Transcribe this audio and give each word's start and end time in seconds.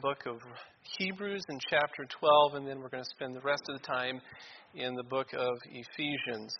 book 0.00 0.26
of 0.26 0.38
Hebrews 0.98 1.42
in 1.48 1.58
chapter 1.70 2.06
12, 2.20 2.54
and 2.54 2.66
then 2.68 2.78
we're 2.78 2.88
going 2.88 3.02
to 3.02 3.10
spend 3.10 3.34
the 3.34 3.40
rest 3.40 3.62
of 3.68 3.80
the 3.80 3.86
time 3.86 4.20
in 4.74 4.94
the 4.94 5.02
book 5.02 5.26
of 5.32 5.58
Ephesians. 5.66 6.54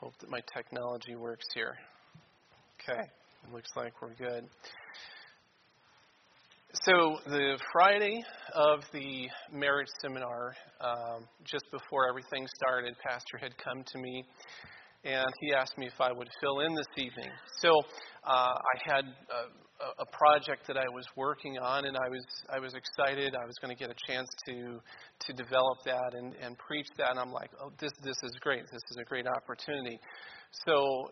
Hope 0.00 0.14
that 0.20 0.30
my 0.30 0.40
technology 0.54 1.14
works 1.14 1.44
here. 1.54 1.74
Okay, 2.80 3.02
looks 3.52 3.68
like 3.76 3.92
we're 4.00 4.14
good. 4.14 4.44
So, 6.84 7.18
the 7.26 7.58
Friday 7.72 8.22
of 8.54 8.80
the 8.92 9.28
marriage 9.52 9.88
seminar, 10.00 10.54
um, 10.80 11.24
just 11.44 11.64
before 11.70 12.08
everything 12.08 12.46
started, 12.56 12.94
Pastor 13.06 13.36
had 13.38 13.52
come 13.58 13.84
to 13.84 13.98
me 13.98 14.24
and 15.04 15.26
he 15.40 15.54
asked 15.54 15.76
me 15.76 15.86
if 15.86 16.00
I 16.00 16.12
would 16.12 16.28
fill 16.40 16.60
in 16.60 16.74
this 16.74 16.86
evening. 16.96 17.30
So, 17.60 17.70
uh, 18.26 18.54
I 18.56 18.94
had. 18.94 19.04
Uh, 19.04 19.48
a 19.98 20.06
project 20.06 20.66
that 20.66 20.76
I 20.76 20.88
was 20.92 21.04
working 21.16 21.58
on, 21.58 21.84
and 21.84 21.96
I 21.96 22.08
was 22.08 22.24
I 22.48 22.58
was 22.58 22.74
excited. 22.74 23.34
I 23.34 23.44
was 23.44 23.56
going 23.60 23.74
to 23.74 23.78
get 23.78 23.90
a 23.90 24.12
chance 24.12 24.28
to 24.46 24.80
to 25.26 25.32
develop 25.32 25.78
that 25.84 26.14
and, 26.14 26.34
and 26.40 26.56
preach 26.58 26.86
that. 26.98 27.10
And 27.10 27.20
I'm 27.20 27.32
like, 27.32 27.50
oh, 27.60 27.70
this 27.78 27.92
this 28.02 28.16
is 28.22 28.32
great. 28.40 28.62
This 28.72 28.82
is 28.90 28.96
a 29.00 29.04
great 29.04 29.26
opportunity. 29.26 30.00
So, 30.66 31.10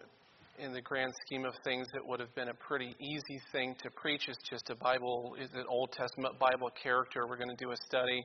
in 0.58 0.72
the 0.72 0.80
grand 0.80 1.12
scheme 1.27 1.45
of 1.45 1.55
things, 1.64 1.86
it 1.95 2.06
would 2.06 2.20
have 2.20 2.34
been 2.34 2.48
a 2.48 2.55
pretty 2.55 2.96
easy 3.00 3.41
thing 3.52 3.74
to 3.82 3.91
preach. 3.91 4.28
It's 4.28 4.48
just 4.48 4.70
a 4.70 4.77
Bible, 4.77 5.36
is 5.38 5.50
an 5.55 5.64
Old 5.69 5.92
Testament 5.92 6.38
Bible 6.38 6.70
character. 6.83 7.27
We're 7.28 7.36
going 7.36 7.55
to 7.55 7.64
do 7.64 7.72
a 7.72 7.77
study. 7.86 8.22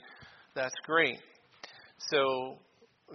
That's 0.55 0.75
great. 0.85 1.19
So 2.11 2.55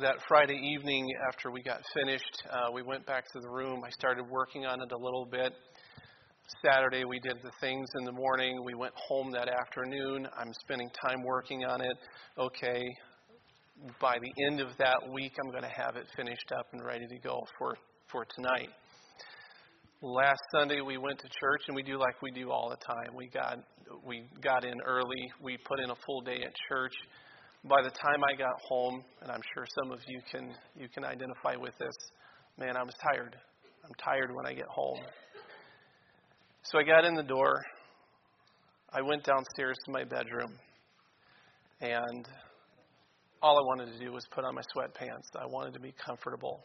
that 0.00 0.16
Friday 0.28 0.60
evening, 0.76 1.08
after 1.28 1.50
we 1.50 1.62
got 1.62 1.80
finished, 1.94 2.42
uh, 2.50 2.72
we 2.72 2.82
went 2.82 3.06
back 3.06 3.24
to 3.32 3.40
the 3.40 3.48
room. 3.48 3.82
I 3.86 3.90
started 3.90 4.24
working 4.28 4.66
on 4.66 4.82
it 4.82 4.92
a 4.92 4.98
little 4.98 5.24
bit 5.24 5.52
Saturday 6.64 7.04
we 7.04 7.20
did 7.20 7.36
the 7.42 7.50
things 7.60 7.88
in 7.98 8.04
the 8.04 8.12
morning. 8.12 8.62
We 8.64 8.74
went 8.74 8.92
home 8.96 9.30
that 9.32 9.48
afternoon. 9.48 10.28
I'm 10.38 10.52
spending 10.60 10.90
time 10.90 11.22
working 11.24 11.64
on 11.64 11.80
it. 11.80 11.96
Okay, 12.38 12.82
by 14.00 14.16
the 14.20 14.44
end 14.46 14.60
of 14.60 14.68
that 14.78 14.98
week, 15.12 15.32
I'm 15.42 15.50
going 15.50 15.62
to 15.62 15.82
have 15.82 15.96
it 15.96 16.06
finished 16.16 16.52
up 16.58 16.66
and 16.72 16.84
ready 16.84 17.06
to 17.06 17.18
go 17.18 17.46
for, 17.58 17.76
for 18.10 18.26
tonight. 18.36 18.68
Last 20.02 20.40
Sunday 20.54 20.82
we 20.82 20.98
went 20.98 21.18
to 21.20 21.28
church 21.40 21.62
and 21.68 21.74
we 21.74 21.82
do 21.82 21.98
like 21.98 22.20
we 22.20 22.30
do 22.30 22.50
all 22.50 22.68
the 22.68 22.84
time. 22.84 23.14
We 23.16 23.28
got 23.28 23.58
we 24.06 24.24
got 24.42 24.64
in 24.64 24.74
early. 24.84 25.32
We 25.42 25.56
put 25.56 25.80
in 25.80 25.90
a 25.90 25.94
full 26.06 26.20
day 26.20 26.42
at 26.44 26.52
church. 26.68 26.92
By 27.64 27.80
the 27.82 27.90
time 27.90 28.22
I 28.30 28.36
got 28.36 28.52
home, 28.68 29.02
and 29.22 29.30
I'm 29.30 29.40
sure 29.54 29.64
some 29.82 29.92
of 29.92 30.00
you 30.06 30.20
can 30.30 30.54
you 30.76 30.88
can 30.92 31.04
identify 31.04 31.56
with 31.56 31.72
this, 31.78 31.94
man, 32.58 32.76
I 32.76 32.82
was 32.82 32.92
tired. 33.12 33.34
I'm 33.82 33.94
tired 34.04 34.30
when 34.34 34.46
I 34.46 34.52
get 34.52 34.66
home. 34.68 35.00
So 36.66 36.78
I 36.78 36.82
got 36.82 37.04
in 37.04 37.14
the 37.14 37.22
door. 37.22 37.62
I 38.90 39.02
went 39.02 39.22
downstairs 39.22 39.76
to 39.84 39.92
my 39.92 40.02
bedroom. 40.02 40.58
And 41.82 42.26
all 43.42 43.58
I 43.58 43.62
wanted 43.66 43.92
to 43.92 43.98
do 44.02 44.12
was 44.12 44.24
put 44.34 44.44
on 44.46 44.54
my 44.54 44.62
sweatpants. 44.74 45.28
I 45.38 45.44
wanted 45.44 45.74
to 45.74 45.80
be 45.80 45.92
comfortable. 45.92 46.60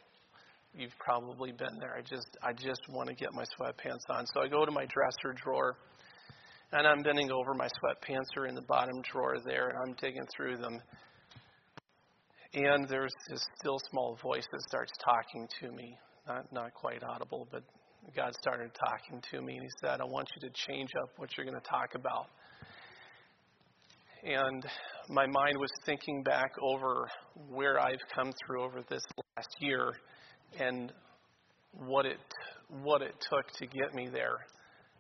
You've 0.74 0.98
probably 1.00 1.52
been 1.52 1.78
there. 1.82 1.96
I 1.98 2.02
just 2.02 2.38
I 2.42 2.54
just 2.54 2.80
want 2.88 3.10
to 3.10 3.16
get 3.16 3.34
my 3.34 3.44
sweatpants 3.44 4.10
on. 4.10 4.26
So 4.28 4.42
I 4.42 4.48
go 4.48 4.64
to 4.66 4.72
my 4.72 4.86
dresser 4.86 5.34
drawer 5.36 5.76
and 6.72 6.88
I'm 6.88 7.02
bending 7.02 7.30
over. 7.30 7.54
My 7.54 7.68
sweatpants 7.68 8.38
are 8.38 8.46
in 8.46 8.56
the 8.56 8.62
bottom 8.62 9.02
drawer 9.12 9.38
there, 9.44 9.68
and 9.68 9.78
I'm 9.86 9.96
digging 10.00 10.26
through 10.34 10.58
them. 10.58 10.80
And 12.54 12.88
there's 12.88 13.14
this 13.30 13.46
still 13.60 13.80
small 13.92 14.18
voice 14.24 14.46
that 14.50 14.62
starts 14.62 14.94
talking 15.04 15.48
to 15.60 15.72
me. 15.74 15.98
Not 16.26 16.46
not 16.54 16.74
quite 16.74 17.04
audible, 17.04 17.50
but 17.52 17.64
God 18.16 18.34
started 18.42 18.72
talking 18.74 19.22
to 19.32 19.42
me 19.42 19.56
and 19.56 19.64
He 19.64 19.70
said, 19.82 20.02
I 20.02 20.06
want 20.06 20.28
you 20.36 20.48
to 20.48 20.54
change 20.54 20.90
up 21.02 21.10
what 21.18 21.38
you're 21.38 21.46
going 21.46 21.60
to 21.60 21.68
talk 21.68 21.96
about. 21.96 22.28
And 24.24 24.66
my 25.10 25.26
mind 25.26 25.58
was 25.58 25.70
thinking 25.86 26.24
back 26.24 26.52
over 26.62 27.08
where 27.50 27.80
I've 27.80 28.02
come 28.14 28.32
through 28.46 28.64
over 28.64 28.82
this 28.90 29.02
last 29.36 29.56
year 29.60 29.94
and 30.60 30.92
what 31.72 32.06
it 32.06 32.18
what 32.82 33.02
it 33.02 33.16
took 33.30 33.52
to 33.58 33.66
get 33.66 33.94
me 33.94 34.10
there. 34.12 34.36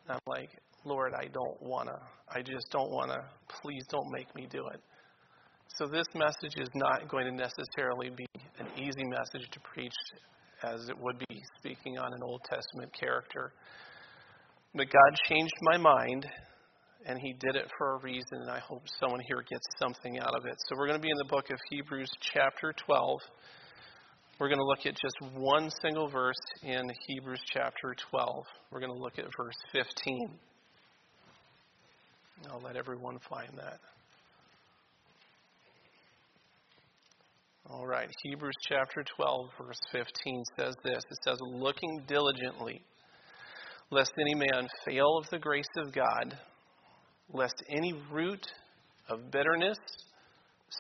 And 0.08 0.14
I'm 0.14 0.20
like, 0.26 0.50
Lord, 0.86 1.14
I 1.14 1.26
don't 1.26 1.62
wanna. 1.62 2.00
I 2.34 2.42
just 2.42 2.68
don't 2.72 2.92
wanna. 2.92 3.18
Please 3.62 3.84
don't 3.90 4.10
make 4.12 4.34
me 4.36 4.48
do 4.50 4.66
it. 4.68 4.80
So 5.76 5.86
this 5.86 6.08
message 6.16 6.58
is 6.58 6.70
not 6.74 7.08
going 7.08 7.26
to 7.26 7.32
necessarily 7.32 8.10
be 8.10 8.26
an 8.60 8.68
easy 8.76 9.04
message 9.06 9.50
to 9.52 9.60
preach 9.60 9.94
as 10.64 10.90
it 10.90 10.98
would 11.00 11.18
be 11.30 11.42
speaking 11.58 11.98
on 11.98 12.14
an 12.14 12.24
Old 12.24 12.42
Testament 12.50 12.92
character. 13.00 13.54
But 14.76 14.88
God 14.92 15.18
changed 15.28 15.54
my 15.62 15.78
mind, 15.78 16.26
and 17.06 17.20
He 17.20 17.34
did 17.34 17.56
it 17.56 17.70
for 17.78 17.96
a 17.96 18.00
reason, 18.00 18.42
and 18.42 18.50
I 18.50 18.60
hope 18.60 18.84
someone 19.00 19.22
here 19.28 19.44
gets 19.50 19.66
something 19.80 20.20
out 20.20 20.36
of 20.36 20.46
it. 20.46 20.56
So 20.68 20.76
we're 20.78 20.88
going 20.88 21.00
to 21.00 21.04
be 21.04 21.12
in 21.12 21.18
the 21.18 21.30
book 21.30 21.50
of 21.50 21.58
Hebrews, 21.70 22.12
chapter 22.34 22.74
12. 22.86 23.20
We're 24.40 24.48
going 24.48 24.60
to 24.60 24.66
look 24.66 24.86
at 24.86 24.94
just 24.94 25.34
one 25.34 25.70
single 25.82 26.08
verse 26.08 26.40
in 26.64 26.82
Hebrews 27.08 27.42
chapter 27.52 27.96
12. 28.10 28.46
We're 28.72 28.80
going 28.80 28.94
to 28.94 29.00
look 29.00 29.20
at 29.20 29.26
verse 29.38 29.58
15. 29.74 30.30
I'll 32.50 32.62
let 32.62 32.78
everyone 32.78 33.20
find 33.30 33.50
that. 33.58 33.80
All 37.72 37.86
right, 37.86 38.10
Hebrews 38.24 38.56
chapter 38.68 39.04
12, 39.16 39.50
verse 39.62 39.80
15 39.92 40.44
says 40.58 40.74
this 40.84 41.04
It 41.12 41.18
says, 41.24 41.38
Looking 41.40 42.02
diligently, 42.08 42.82
lest 43.92 44.12
any 44.20 44.34
man 44.34 44.68
fail 44.84 45.20
of 45.20 45.30
the 45.30 45.38
grace 45.38 45.70
of 45.78 45.94
God, 45.94 46.36
lest 47.32 47.54
any 47.70 47.94
root 48.12 48.44
of 49.08 49.30
bitterness 49.30 49.78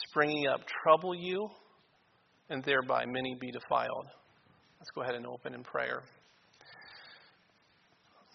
springing 0.07 0.47
up 0.47 0.61
trouble 0.83 1.13
you, 1.13 1.47
and 2.49 2.63
thereby 2.63 3.05
many 3.05 3.37
be 3.39 3.51
defiled. 3.51 4.07
Let's 4.79 4.89
go 4.95 5.03
ahead 5.03 5.13
and 5.13 5.27
open 5.27 5.53
in 5.53 5.61
prayer. 5.61 6.01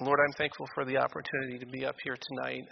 Lord, 0.01 0.21
I'm 0.25 0.35
thankful 0.39 0.67
for 0.77 0.85
the 0.85 0.99
opportunity 0.99 1.59
to 1.59 1.67
be 1.67 1.85
up 1.85 1.97
here 2.05 2.17
tonight 2.31 2.69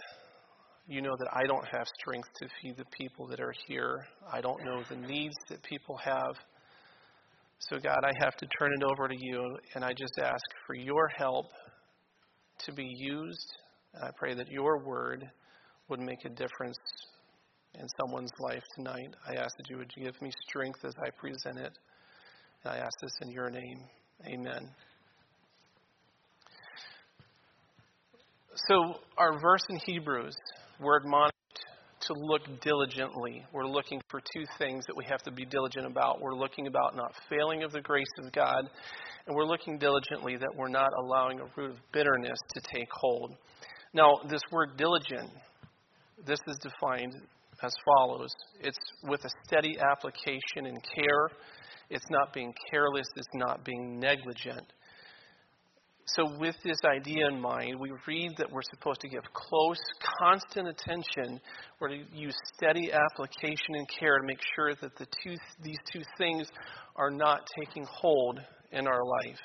you 0.87 1.01
know 1.01 1.15
that 1.17 1.29
I 1.33 1.43
don't 1.47 1.65
have 1.67 1.87
strength 1.99 2.27
to 2.39 2.47
feed 2.61 2.77
the 2.77 2.85
people 2.85 3.27
that 3.27 3.39
are 3.39 3.53
here. 3.67 4.05
I 4.31 4.41
don't 4.41 4.63
know 4.65 4.83
the 4.89 4.97
needs 4.97 5.35
that 5.49 5.63
people 5.63 5.97
have. 5.97 6.35
So, 7.59 7.77
God, 7.77 7.99
I 8.03 8.11
have 8.19 8.35
to 8.37 8.47
turn 8.59 8.71
it 8.73 8.83
over 8.83 9.07
to 9.07 9.15
you, 9.17 9.57
and 9.75 9.85
I 9.85 9.93
just 9.93 10.19
ask 10.21 10.43
for 10.67 10.75
your 10.75 11.07
help 11.17 11.45
to 12.65 12.73
be 12.73 12.85
used. 12.97 13.53
And 13.93 14.03
I 14.03 14.09
pray 14.17 14.33
that 14.33 14.51
your 14.51 14.83
word 14.83 15.23
would 15.87 16.01
make 16.01 16.25
a 16.25 16.29
difference 16.29 16.77
in 17.75 17.87
someone's 18.01 18.31
life 18.39 18.63
tonight. 18.75 19.15
I 19.25 19.35
ask 19.35 19.55
that 19.57 19.69
you 19.69 19.77
would 19.77 19.91
give 19.95 20.21
me 20.21 20.31
strength 20.47 20.79
as 20.83 20.93
I 21.01 21.09
present 21.11 21.59
it. 21.59 21.71
And 22.63 22.73
I 22.73 22.77
ask 22.77 22.93
this 23.01 23.15
in 23.21 23.31
your 23.31 23.49
name. 23.49 23.79
Amen. 24.27 24.69
So, 28.67 28.99
our 29.17 29.39
verse 29.39 29.65
in 29.69 29.79
Hebrews 29.85 30.35
we're 30.79 30.97
admonished 30.97 31.33
to 32.01 32.13
look 32.13 32.41
diligently. 32.61 33.45
We're 33.53 33.67
looking 33.67 34.01
for 34.09 34.19
two 34.19 34.43
things 34.57 34.83
that 34.87 34.95
we 34.95 35.05
have 35.09 35.21
to 35.23 35.31
be 35.31 35.45
diligent 35.45 35.85
about. 35.85 36.21
We're 36.21 36.35
looking 36.35 36.67
about 36.67 36.95
not 36.95 37.13
failing 37.29 37.63
of 37.63 37.71
the 37.71 37.81
grace 37.81 38.05
of 38.23 38.31
God, 38.33 38.69
and 39.25 39.35
we're 39.35 39.45
looking 39.45 39.77
diligently 39.77 40.35
that 40.37 40.49
we're 40.55 40.69
not 40.69 40.91
allowing 40.99 41.39
a 41.39 41.45
root 41.55 41.71
of 41.71 41.77
bitterness 41.93 42.37
to 42.55 42.61
take 42.73 42.89
hold. 42.91 43.35
Now, 43.93 44.19
this 44.29 44.41
word 44.51 44.75
diligent, 44.77 45.29
this 46.25 46.39
is 46.47 46.57
defined 46.57 47.13
as 47.61 47.73
follows 47.85 48.33
it's 48.59 48.77
with 49.03 49.23
a 49.23 49.29
steady 49.45 49.77
application 49.91 50.65
and 50.65 50.77
care. 50.95 51.29
It's 51.89 52.09
not 52.09 52.33
being 52.33 52.53
careless, 52.71 53.07
it's 53.15 53.27
not 53.35 53.63
being 53.63 53.99
negligent. 53.99 54.65
So, 56.05 56.37
with 56.37 56.55
this 56.65 56.77
idea 56.85 57.27
in 57.29 57.39
mind, 57.39 57.79
we 57.79 57.93
read 58.05 58.31
that 58.37 58.51
we're 58.51 58.61
supposed 58.73 58.99
to 59.01 59.07
give 59.07 59.23
close, 59.31 59.79
constant 60.19 60.67
attention. 60.67 61.39
We're 61.79 61.89
to 61.89 62.03
use 62.11 62.35
steady 62.55 62.91
application 62.91 63.75
and 63.75 63.87
care 63.87 64.19
to 64.19 64.25
make 64.25 64.39
sure 64.53 64.75
that 64.81 64.97
the 64.97 65.05
two, 65.23 65.35
these 65.61 65.77
two 65.91 66.01
things 66.17 66.49
are 66.97 67.09
not 67.09 67.47
taking 67.57 67.85
hold 67.89 68.41
in 68.73 68.85
our 68.85 69.05
life. 69.05 69.39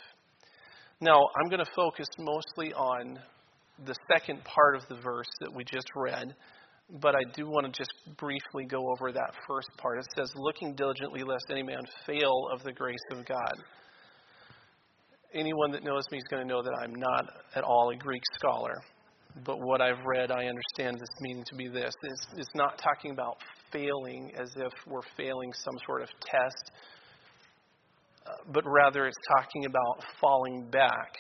Now, 1.01 1.29
I'm 1.41 1.49
going 1.49 1.65
to 1.65 1.73
focus 1.77 2.09
mostly 2.19 2.75
on 2.75 3.21
the 3.87 3.95
second 4.13 4.43
part 4.43 4.75
of 4.75 4.83
the 4.89 5.01
verse 5.01 5.31
that 5.41 5.55
we 5.55 5.63
just 5.63 5.87
read, 5.95 6.35
but 7.01 7.15
I 7.15 7.23
do 7.37 7.47
want 7.47 7.73
to 7.73 7.79
just 7.79 7.93
briefly 8.17 8.65
go 8.65 8.91
over 8.91 9.13
that 9.13 9.33
first 9.47 9.69
part. 9.77 9.99
It 9.99 10.07
says, 10.17 10.33
Looking 10.35 10.75
diligently, 10.75 11.23
lest 11.23 11.45
any 11.51 11.63
man 11.63 11.83
fail 12.05 12.49
of 12.53 12.65
the 12.65 12.73
grace 12.73 12.99
of 13.13 13.25
God 13.27 13.63
anyone 15.35 15.73
that 15.73 15.85
knows 15.85 16.05
me 16.11 16.19
is 16.19 16.25
going 16.31 16.43
to 16.43 16.49
know 16.49 16.63
that 16.63 16.75
I'm 16.83 16.95
not 16.95 17.27
at 17.55 17.65
all 17.65 17.91
a 17.91 17.97
Greek 17.97 18.23
scholar. 18.35 18.75
But 19.45 19.61
what 19.61 19.81
I've 19.81 20.05
read, 20.05 20.31
I 20.31 20.47
understand 20.47 20.99
this 20.99 21.09
meaning 21.21 21.45
to 21.49 21.55
be 21.55 21.69
this. 21.69 21.93
It's, 22.03 22.27
it's 22.37 22.55
not 22.55 22.79
talking 22.79 23.13
about 23.13 23.37
failing 23.73 24.33
as 24.37 24.51
if 24.57 24.73
we're 24.87 25.03
failing 25.17 25.53
some 25.53 25.79
sort 25.87 26.03
of 26.03 26.09
test, 26.21 26.71
uh, 28.27 28.31
but 28.53 28.65
rather 28.67 29.07
it's 29.07 29.17
talking 29.37 29.67
about 29.67 30.05
falling 30.21 30.69
back. 30.71 31.19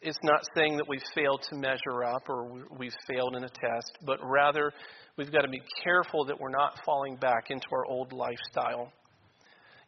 It's 0.00 0.18
not 0.24 0.42
saying 0.56 0.76
that 0.78 0.86
we've 0.88 1.02
failed 1.14 1.44
to 1.50 1.56
measure 1.56 2.04
up 2.04 2.28
or 2.28 2.64
we've 2.76 2.94
failed 3.08 3.36
in 3.36 3.44
a 3.44 3.48
test, 3.48 3.98
but 4.04 4.18
rather 4.22 4.72
we've 5.16 5.30
got 5.30 5.42
to 5.42 5.48
be 5.48 5.62
careful 5.84 6.24
that 6.24 6.38
we're 6.40 6.50
not 6.50 6.80
falling 6.84 7.16
back 7.16 7.50
into 7.50 7.66
our 7.72 7.84
old 7.86 8.12
lifestyle. 8.12 8.92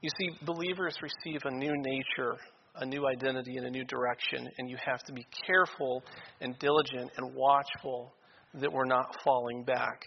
You 0.03 0.11
see, 0.19 0.29
believers 0.45 0.97
receive 1.01 1.41
a 1.45 1.51
new 1.51 1.73
nature, 1.75 2.37
a 2.77 2.87
new 2.87 3.07
identity, 3.07 3.57
and 3.57 3.67
a 3.67 3.71
new 3.71 3.85
direction, 3.85 4.49
and 4.59 4.69
you 4.69 4.77
have 4.85 5.03
to 5.05 5.13
be 5.13 5.27
careful 5.47 6.03
and 6.41 6.59
diligent 6.59 7.11
and 7.17 7.35
watchful 7.35 8.13
that 8.55 8.73
we're 8.73 8.85
not 8.85 9.17
falling 9.25 9.65
back. 9.65 10.03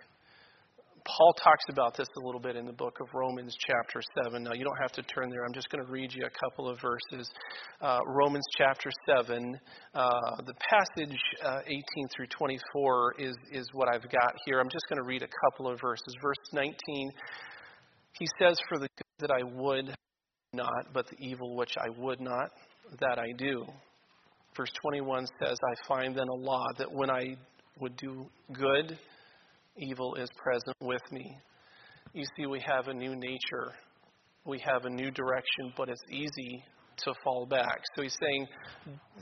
Paul 1.08 1.34
talks 1.42 1.64
about 1.70 1.96
this 1.96 2.08
a 2.22 2.26
little 2.26 2.42
bit 2.42 2.58
in 2.58 2.66
the 2.66 2.74
book 2.74 2.98
of 3.00 3.08
Romans, 3.14 3.56
chapter 3.66 4.02
7. 4.26 4.44
Now, 4.44 4.52
you 4.54 4.66
don't 4.66 4.78
have 4.82 4.92
to 4.92 5.02
turn 5.04 5.30
there. 5.30 5.46
I'm 5.46 5.54
just 5.54 5.70
going 5.70 5.86
to 5.86 5.90
read 5.90 6.12
you 6.14 6.26
a 6.26 6.30
couple 6.30 6.68
of 6.68 6.82
verses. 6.82 7.32
Uh, 7.80 8.00
Romans, 8.08 8.44
chapter 8.58 8.90
7. 9.08 9.58
Uh, 9.94 10.10
the 10.46 10.54
passage 10.70 11.18
uh, 11.46 11.60
18 11.66 11.84
through 12.14 12.28
24 12.38 13.16
is, 13.20 13.36
is 13.54 13.70
what 13.72 13.88
I've 13.88 14.04
got 14.12 14.34
here. 14.46 14.60
I'm 14.60 14.70
just 14.70 14.84
going 14.90 15.02
to 15.02 15.08
read 15.08 15.24
a 15.24 15.30
couple 15.46 15.72
of 15.72 15.80
verses. 15.80 16.14
Verse 16.22 16.36
19, 16.52 16.76
he 18.20 18.28
says, 18.38 18.58
For 18.68 18.78
the 18.78 18.90
good 18.90 19.30
that 19.30 19.32
I 19.32 19.44
would 19.44 19.96
not, 20.54 20.94
but 20.94 21.08
the 21.08 21.18
evil 21.20 21.56
which 21.56 21.76
I 21.78 21.90
would 21.98 22.22
not, 22.22 22.52
that 23.00 23.20
I 23.20 23.32
do. 23.38 23.66
Verse 24.56 24.72
21 24.82 25.28
says, 25.42 25.58
I 25.62 25.88
find 25.88 26.16
then 26.16 26.28
a 26.28 26.36
law 26.36 26.66
that 26.78 26.92
when 26.92 27.10
I 27.10 27.36
would 27.80 27.96
do 27.98 28.26
good, 28.54 28.98
evil 29.78 30.16
is 30.16 30.30
present 30.36 30.76
with 30.82 31.02
me. 31.12 31.38
You 32.14 32.24
see, 32.36 32.46
we 32.48 32.60
have 32.62 32.88
a 32.88 32.94
new 32.94 33.16
nature, 33.16 33.74
we 34.46 34.60
have 34.60 34.86
a 34.86 34.90
new 34.90 35.12
direction, 35.12 35.74
but 35.76 35.90
it's 35.90 36.02
easy 36.10 36.64
to 37.04 37.14
fall 37.24 37.46
back. 37.46 37.80
So 37.96 38.02
he's 38.02 38.18
saying, 38.20 38.48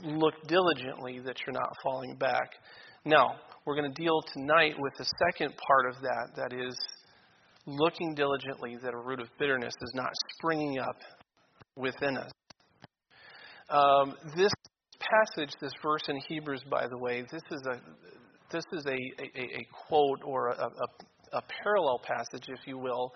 look 0.02 0.34
diligently 0.46 1.20
that 1.20 1.36
you're 1.44 1.52
not 1.52 1.70
falling 1.82 2.16
back. 2.16 2.50
Now, 3.04 3.34
we're 3.64 3.76
going 3.76 3.92
to 3.92 4.02
deal 4.02 4.22
tonight 4.32 4.74
with 4.78 4.94
the 4.96 5.06
second 5.26 5.54
part 5.68 5.94
of 5.94 6.00
that, 6.02 6.28
that 6.36 6.52
is 6.52 6.76
looking 7.66 8.14
diligently 8.14 8.76
that 8.82 8.94
a 8.94 8.96
root 8.96 9.20
of 9.20 9.28
bitterness 9.38 9.74
is 9.82 9.92
not 9.94 10.10
springing 10.38 10.78
up 10.78 10.96
within 11.76 12.16
us. 12.16 12.30
Um, 13.68 14.14
this 14.36 14.52
passage, 15.00 15.54
this 15.60 15.72
verse 15.82 16.02
in 16.08 16.18
Hebrews, 16.28 16.62
by 16.70 16.86
the 16.88 16.98
way, 16.98 17.22
this 17.30 17.42
is 17.50 17.66
a 17.66 17.80
this 18.52 18.64
is 18.72 18.86
a, 18.86 18.90
a, 18.90 19.42
a 19.60 19.66
quote 19.88 20.20
or 20.24 20.50
a, 20.50 20.66
a, 20.66 21.38
a 21.38 21.42
parallel 21.64 22.00
passage, 22.04 22.44
if 22.48 22.60
you 22.64 22.78
will, 22.78 23.12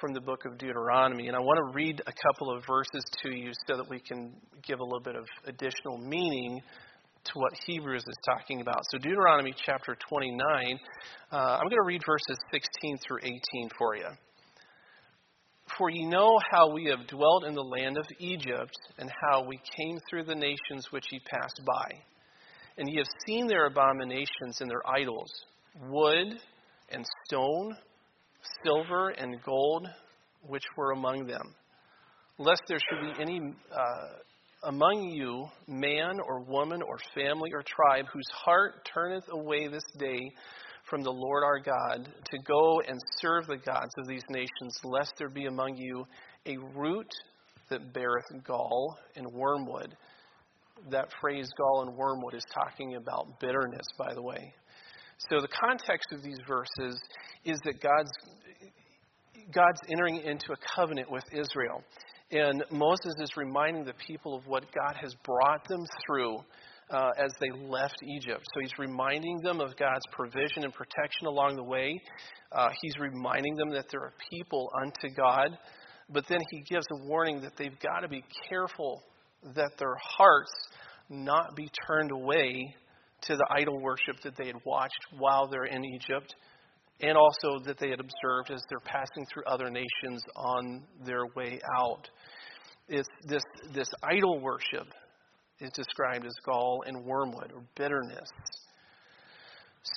from 0.00 0.14
the 0.14 0.20
book 0.20 0.46
of 0.46 0.56
Deuteronomy. 0.56 1.28
And 1.28 1.36
I 1.36 1.40
want 1.40 1.58
to 1.58 1.76
read 1.76 2.00
a 2.06 2.12
couple 2.12 2.50
of 2.50 2.64
verses 2.66 3.04
to 3.22 3.36
you 3.36 3.52
so 3.68 3.76
that 3.76 3.88
we 3.88 4.00
can 4.00 4.32
give 4.62 4.80
a 4.80 4.82
little 4.82 5.02
bit 5.02 5.14
of 5.14 5.26
additional 5.46 5.98
meaning 5.98 6.60
to 7.24 7.32
what 7.34 7.52
Hebrews 7.66 8.02
is 8.06 8.16
talking 8.26 8.60
about. 8.62 8.82
So, 8.90 8.98
Deuteronomy 8.98 9.54
chapter 9.64 9.96
29, 10.08 10.78
uh, 11.30 11.36
I'm 11.36 11.68
going 11.68 11.70
to 11.70 11.86
read 11.86 12.02
verses 12.04 12.36
16 12.50 12.98
through 13.06 13.18
18 13.22 13.40
for 13.78 13.96
you. 13.96 14.08
For 15.78 15.90
ye 15.90 16.04
know 16.04 16.38
how 16.50 16.70
we 16.70 16.86
have 16.86 17.06
dwelt 17.06 17.44
in 17.44 17.54
the 17.54 17.62
land 17.62 17.96
of 17.96 18.06
Egypt, 18.18 18.76
and 18.98 19.10
how 19.22 19.44
we 19.44 19.60
came 19.76 19.98
through 20.08 20.24
the 20.24 20.34
nations 20.34 20.88
which 20.90 21.06
ye 21.10 21.20
passed 21.20 21.60
by. 21.64 21.90
And 22.78 22.88
ye 22.88 22.96
have 22.96 23.06
seen 23.26 23.46
their 23.46 23.66
abominations 23.66 24.60
and 24.60 24.70
their 24.70 24.86
idols, 24.86 25.30
wood 25.88 26.38
and 26.90 27.04
stone, 27.26 27.76
silver 28.64 29.10
and 29.10 29.42
gold, 29.42 29.88
which 30.46 30.64
were 30.76 30.92
among 30.92 31.26
them. 31.26 31.54
Lest 32.38 32.62
there 32.68 32.78
should 32.78 33.14
be 33.14 33.22
any 33.22 33.40
uh, 33.72 34.08
among 34.64 35.10
you 35.10 35.46
man 35.66 36.18
or 36.26 36.40
woman 36.40 36.82
or 36.82 36.98
family 37.14 37.50
or 37.52 37.62
tribe 37.62 38.06
whose 38.12 38.28
heart 38.32 38.88
turneth 38.92 39.24
away 39.30 39.68
this 39.68 39.84
day 39.98 40.32
from 40.92 41.02
the 41.02 41.10
Lord 41.10 41.42
our 41.42 41.58
God 41.58 42.06
to 42.30 42.38
go 42.46 42.82
and 42.86 43.00
serve 43.16 43.46
the 43.46 43.56
gods 43.56 43.94
of 43.96 44.06
these 44.06 44.24
nations, 44.28 44.78
lest 44.84 45.14
there 45.16 45.30
be 45.30 45.46
among 45.46 45.78
you 45.78 46.04
a 46.44 46.58
root 46.76 47.08
that 47.70 47.94
beareth 47.94 48.26
gall 48.44 48.98
and 49.16 49.26
wormwood 49.32 49.96
that 50.90 51.08
phrase 51.20 51.48
gall 51.56 51.84
and 51.86 51.96
wormwood 51.96 52.34
is 52.34 52.44
talking 52.52 52.96
about 52.96 53.40
bitterness, 53.40 53.86
by 53.96 54.12
the 54.14 54.22
way. 54.22 54.52
So 55.30 55.40
the 55.40 55.48
context 55.48 56.08
of 56.12 56.22
these 56.22 56.38
verses 56.46 57.00
is 57.44 57.58
that 57.64 57.80
God's 57.80 58.10
God's 59.54 59.80
entering 59.90 60.18
into 60.18 60.52
a 60.52 60.56
covenant 60.76 61.10
with 61.10 61.24
Israel. 61.32 61.82
And 62.30 62.64
Moses 62.70 63.14
is 63.18 63.36
reminding 63.36 63.84
the 63.84 63.94
people 64.06 64.36
of 64.36 64.46
what 64.46 64.64
God 64.72 64.96
has 65.00 65.14
brought 65.24 65.66
them 65.68 65.84
through 66.06 66.38
uh, 66.90 67.10
as 67.18 67.32
they 67.40 67.50
left 67.50 67.96
Egypt. 68.02 68.44
So 68.54 68.60
he's 68.60 68.78
reminding 68.78 69.40
them 69.42 69.60
of 69.60 69.76
God's 69.76 70.04
provision 70.12 70.64
and 70.64 70.72
protection 70.72 71.26
along 71.26 71.56
the 71.56 71.64
way. 71.64 72.00
Uh, 72.50 72.68
he's 72.82 72.98
reminding 72.98 73.56
them 73.56 73.70
that 73.70 73.86
they're 73.90 74.06
a 74.06 74.12
people 74.30 74.70
unto 74.80 75.14
God. 75.14 75.58
But 76.10 76.26
then 76.28 76.40
he 76.50 76.60
gives 76.62 76.84
a 76.92 77.06
warning 77.06 77.40
that 77.42 77.52
they've 77.56 77.78
got 77.80 78.00
to 78.00 78.08
be 78.08 78.24
careful 78.48 79.02
that 79.54 79.72
their 79.78 79.96
hearts 80.00 80.52
not 81.08 81.56
be 81.56 81.70
turned 81.86 82.10
away 82.10 82.74
to 83.22 83.36
the 83.36 83.46
idol 83.50 83.80
worship 83.80 84.20
that 84.24 84.36
they 84.36 84.46
had 84.46 84.56
watched 84.64 84.98
while 85.18 85.46
they're 85.48 85.64
in 85.64 85.84
Egypt, 85.84 86.34
and 87.00 87.16
also 87.16 87.64
that 87.64 87.78
they 87.78 87.90
had 87.90 88.00
observed 88.00 88.50
as 88.50 88.62
they're 88.68 88.80
passing 88.80 89.26
through 89.32 89.44
other 89.46 89.70
nations 89.70 90.22
on 90.36 90.82
their 91.04 91.26
way 91.36 91.60
out. 91.78 92.08
It's 92.88 93.08
this, 93.26 93.42
this 93.74 93.88
idol 94.02 94.40
worship 94.40 94.88
is 95.62 95.70
described 95.70 96.26
as 96.26 96.34
gall 96.44 96.82
and 96.86 97.04
wormwood 97.04 97.52
or 97.54 97.62
bitterness. 97.76 98.28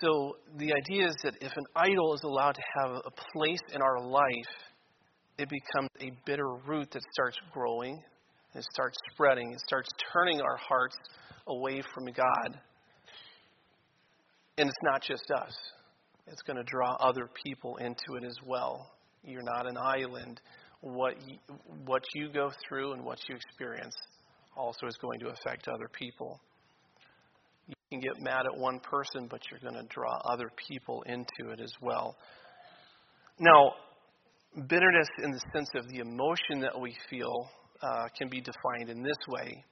So 0.01 0.37
the 0.57 0.73
idea 0.73 1.07
is 1.07 1.15
that 1.23 1.35
if 1.41 1.51
an 1.55 1.65
idol 1.75 2.13
is 2.13 2.21
allowed 2.23 2.55
to 2.55 2.61
have 2.79 2.91
a 3.05 3.11
place 3.33 3.59
in 3.73 3.81
our 3.81 3.99
life, 4.01 4.53
it 5.37 5.49
becomes 5.49 5.89
a 5.99 6.11
bitter 6.25 6.47
root 6.65 6.89
that 6.91 7.01
starts 7.13 7.37
growing 7.51 8.01
it 8.55 8.65
starts 8.73 8.97
spreading. 9.11 9.51
It 9.51 9.59
starts 9.59 9.89
turning 10.13 10.39
our 10.39 10.57
hearts 10.57 10.95
away 11.47 11.81
from 11.93 12.05
God. 12.05 12.59
And 14.57 14.69
it's 14.69 14.83
not 14.83 15.01
just 15.01 15.29
us, 15.37 15.53
it's 16.27 16.41
going 16.43 16.57
to 16.57 16.63
draw 16.63 16.95
other 16.95 17.29
people 17.45 17.75
into 17.77 18.15
it 18.15 18.23
as 18.23 18.37
well. 18.45 18.91
You're 19.23 19.43
not 19.43 19.67
an 19.67 19.77
island. 19.77 20.39
What 20.81 21.15
you, 21.27 21.37
what 21.85 22.03
you 22.13 22.29
go 22.31 22.51
through 22.67 22.93
and 22.93 23.03
what 23.03 23.17
you 23.27 23.35
experience 23.35 23.95
also 24.55 24.87
is 24.87 24.97
going 24.97 25.19
to 25.19 25.27
affect 25.27 25.67
other 25.67 25.89
people. 25.91 26.39
You 27.67 27.75
can 27.89 27.99
get 27.99 28.21
mad 28.21 28.45
at 28.45 28.57
one 28.57 28.79
person, 28.79 29.27
but 29.29 29.41
you're 29.49 29.59
going 29.59 29.81
to 29.81 29.93
draw 29.93 30.17
other 30.25 30.51
people 30.67 31.03
into 31.07 31.51
it 31.51 31.59
as 31.59 31.73
well. 31.81 32.15
Now, 33.39 33.73
bitterness 34.67 35.07
in 35.23 35.31
the 35.31 35.41
sense 35.53 35.69
of 35.75 35.87
the 35.89 35.99
emotion 35.99 36.61
that 36.61 36.79
we 36.79 36.95
feel 37.09 37.49
uh, 37.81 38.05
can 38.17 38.29
be 38.29 38.41
defined 38.41 38.89
in 38.89 39.03
this 39.03 39.17
way 39.27 39.63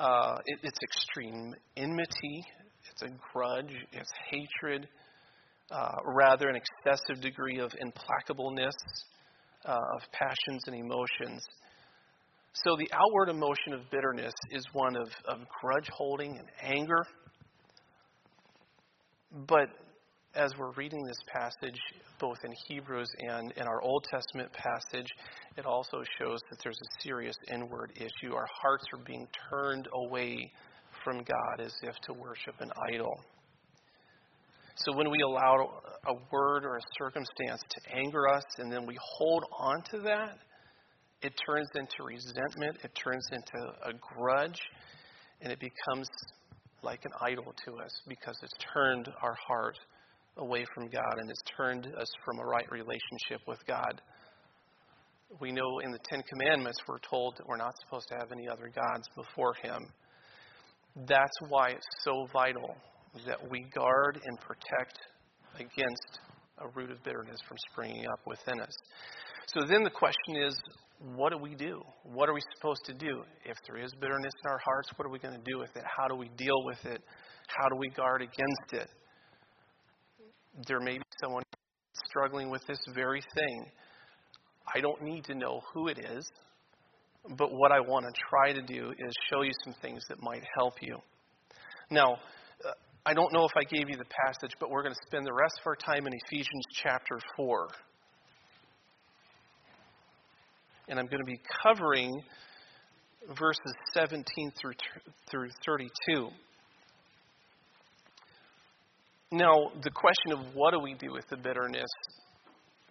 uh, 0.00 0.38
it, 0.46 0.58
it's 0.62 0.78
extreme 0.82 1.54
enmity, 1.76 2.44
it's 2.90 3.02
a 3.02 3.08
grudge, 3.32 3.74
it's 3.92 4.10
hatred, 4.30 4.88
uh, 5.70 5.96
rather, 6.04 6.48
an 6.48 6.56
excessive 6.56 7.22
degree 7.22 7.58
of 7.58 7.70
implacableness, 7.72 8.72
uh, 9.66 9.72
of 9.94 10.00
passions 10.12 10.62
and 10.66 10.74
emotions. 10.74 11.44
So, 12.52 12.76
the 12.76 12.90
outward 12.92 13.28
emotion 13.28 13.72
of 13.72 13.90
bitterness 13.90 14.34
is 14.50 14.64
one 14.72 14.96
of, 14.96 15.08
of 15.26 15.38
grudge 15.60 15.88
holding 15.92 16.36
and 16.36 16.48
anger. 16.62 17.04
But 19.46 19.68
as 20.34 20.52
we're 20.58 20.72
reading 20.72 21.04
this 21.04 21.18
passage, 21.32 21.78
both 22.18 22.38
in 22.44 22.52
Hebrews 22.68 23.08
and 23.18 23.52
in 23.52 23.62
our 23.66 23.82
Old 23.82 24.04
Testament 24.10 24.52
passage, 24.52 25.08
it 25.56 25.66
also 25.66 26.02
shows 26.18 26.40
that 26.50 26.58
there's 26.62 26.78
a 26.78 27.02
serious 27.02 27.36
inward 27.52 27.92
issue. 27.96 28.34
Our 28.34 28.48
hearts 28.60 28.84
are 28.92 29.04
being 29.04 29.26
turned 29.50 29.88
away 29.92 30.52
from 31.04 31.18
God 31.18 31.64
as 31.64 31.72
if 31.82 31.94
to 32.06 32.12
worship 32.12 32.54
an 32.60 32.70
idol. 32.92 33.14
So 34.76 34.96
when 34.96 35.10
we 35.10 35.18
allow 35.20 35.82
a 36.06 36.14
word 36.32 36.64
or 36.64 36.76
a 36.76 36.80
circumstance 36.98 37.62
to 37.68 37.96
anger 37.96 38.28
us 38.28 38.44
and 38.58 38.72
then 38.72 38.86
we 38.86 38.96
hold 39.18 39.44
on 39.58 39.82
to 39.90 39.98
that, 40.00 40.38
it 41.22 41.32
turns 41.46 41.68
into 41.74 42.02
resentment, 42.04 42.78
it 42.82 42.90
turns 42.94 43.26
into 43.32 43.72
a 43.84 43.92
grudge, 43.92 44.60
and 45.40 45.52
it 45.52 45.60
becomes 45.60 46.08
like 46.82 47.04
an 47.04 47.12
idol 47.20 47.54
to 47.66 47.72
us 47.78 47.92
because 48.08 48.36
it's 48.42 48.56
turned 48.72 49.08
our 49.22 49.36
heart 49.46 49.78
away 50.38 50.64
from 50.74 50.88
God 50.88 51.18
and 51.18 51.30
it's 51.30 51.42
turned 51.56 51.86
us 51.98 52.10
from 52.24 52.38
a 52.38 52.44
right 52.44 52.70
relationship 52.70 53.40
with 53.46 53.58
God. 53.66 54.00
We 55.40 55.52
know 55.52 55.80
in 55.84 55.92
the 55.92 55.98
Ten 56.10 56.22
Commandments 56.22 56.78
we're 56.88 56.98
told 56.98 57.36
that 57.36 57.46
we're 57.46 57.56
not 57.56 57.74
supposed 57.84 58.08
to 58.08 58.14
have 58.14 58.32
any 58.32 58.48
other 58.48 58.70
gods 58.74 59.06
before 59.14 59.54
Him. 59.62 59.86
That's 61.06 61.36
why 61.48 61.68
it's 61.70 61.86
so 62.02 62.26
vital 62.32 62.76
that 63.26 63.38
we 63.50 63.66
guard 63.74 64.20
and 64.24 64.40
protect 64.40 64.98
against 65.56 66.18
a 66.58 66.68
root 66.68 66.90
of 66.90 67.02
bitterness 67.04 67.38
from 67.46 67.56
springing 67.70 68.06
up 68.06 68.20
within 68.26 68.60
us. 68.60 68.74
So 69.46 69.60
then 69.66 69.82
the 69.82 69.90
question 69.90 70.36
is 70.36 70.60
what 71.00 71.32
do 71.32 71.38
we 71.38 71.54
do? 71.54 71.82
What 72.04 72.28
are 72.28 72.34
we 72.34 72.42
supposed 72.56 72.84
to 72.84 72.92
do? 72.94 73.22
If 73.44 73.56
there 73.66 73.82
is 73.82 73.92
bitterness 74.00 74.32
in 74.44 74.50
our 74.50 74.60
hearts, 74.64 74.90
what 74.96 75.06
are 75.06 75.10
we 75.10 75.18
going 75.18 75.34
to 75.34 75.50
do 75.50 75.58
with 75.58 75.74
it? 75.74 75.82
How 75.84 76.08
do 76.08 76.14
we 76.14 76.28
deal 76.36 76.62
with 76.64 76.84
it? 76.84 77.02
How 77.48 77.68
do 77.68 77.76
we 77.76 77.88
guard 77.88 78.20
against 78.20 78.72
it? 78.72 78.88
There 80.66 80.80
may 80.80 80.98
be 80.98 81.04
someone 81.22 81.42
struggling 82.08 82.50
with 82.50 82.62
this 82.66 82.78
very 82.94 83.22
thing. 83.34 83.66
I 84.74 84.80
don't 84.80 85.02
need 85.02 85.24
to 85.24 85.34
know 85.34 85.62
who 85.72 85.88
it 85.88 85.98
is, 85.98 86.28
but 87.38 87.50
what 87.52 87.72
I 87.72 87.80
want 87.80 88.04
to 88.04 88.12
try 88.28 88.52
to 88.52 88.62
do 88.62 88.90
is 88.90 89.14
show 89.30 89.42
you 89.42 89.52
some 89.64 89.74
things 89.80 90.02
that 90.08 90.22
might 90.22 90.42
help 90.56 90.74
you. 90.82 90.98
Now, 91.90 92.14
uh, 92.64 92.72
I 93.06 93.14
don't 93.14 93.32
know 93.32 93.44
if 93.44 93.52
I 93.56 93.64
gave 93.64 93.88
you 93.88 93.96
the 93.96 94.04
passage, 94.26 94.52
but 94.60 94.70
we're 94.70 94.82
going 94.82 94.94
to 94.94 95.06
spend 95.06 95.26
the 95.26 95.32
rest 95.32 95.54
of 95.60 95.66
our 95.66 95.76
time 95.76 96.06
in 96.06 96.12
Ephesians 96.26 96.64
chapter 96.82 97.18
4. 97.36 97.68
And 100.90 100.98
I'm 100.98 101.06
going 101.06 101.20
to 101.20 101.24
be 101.24 101.40
covering 101.62 102.20
verses 103.38 103.72
17 103.94 104.24
through, 104.60 104.72
through 105.30 105.48
32. 105.64 106.28
Now, 109.32 109.54
the 109.82 109.90
question 109.90 110.32
of 110.32 110.54
what 110.54 110.72
do 110.72 110.80
we 110.80 110.94
do 110.94 111.12
with 111.12 111.28
the 111.30 111.36
bitterness, 111.36 111.88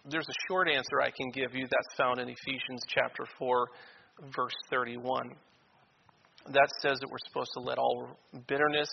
there's 0.08 0.26
a 0.26 0.38
short 0.48 0.68
answer 0.68 1.02
I 1.02 1.10
can 1.10 1.30
give 1.30 1.54
you 1.54 1.66
that's 1.70 1.96
found 1.98 2.18
in 2.18 2.28
Ephesians 2.28 2.80
chapter 2.88 3.24
4, 3.38 3.68
verse 4.34 4.54
31. 4.70 5.28
That 6.46 6.68
says 6.80 6.98
that 7.00 7.08
we're 7.10 7.18
supposed 7.28 7.50
to 7.58 7.60
let 7.60 7.76
all 7.76 8.18
bitterness, 8.48 8.88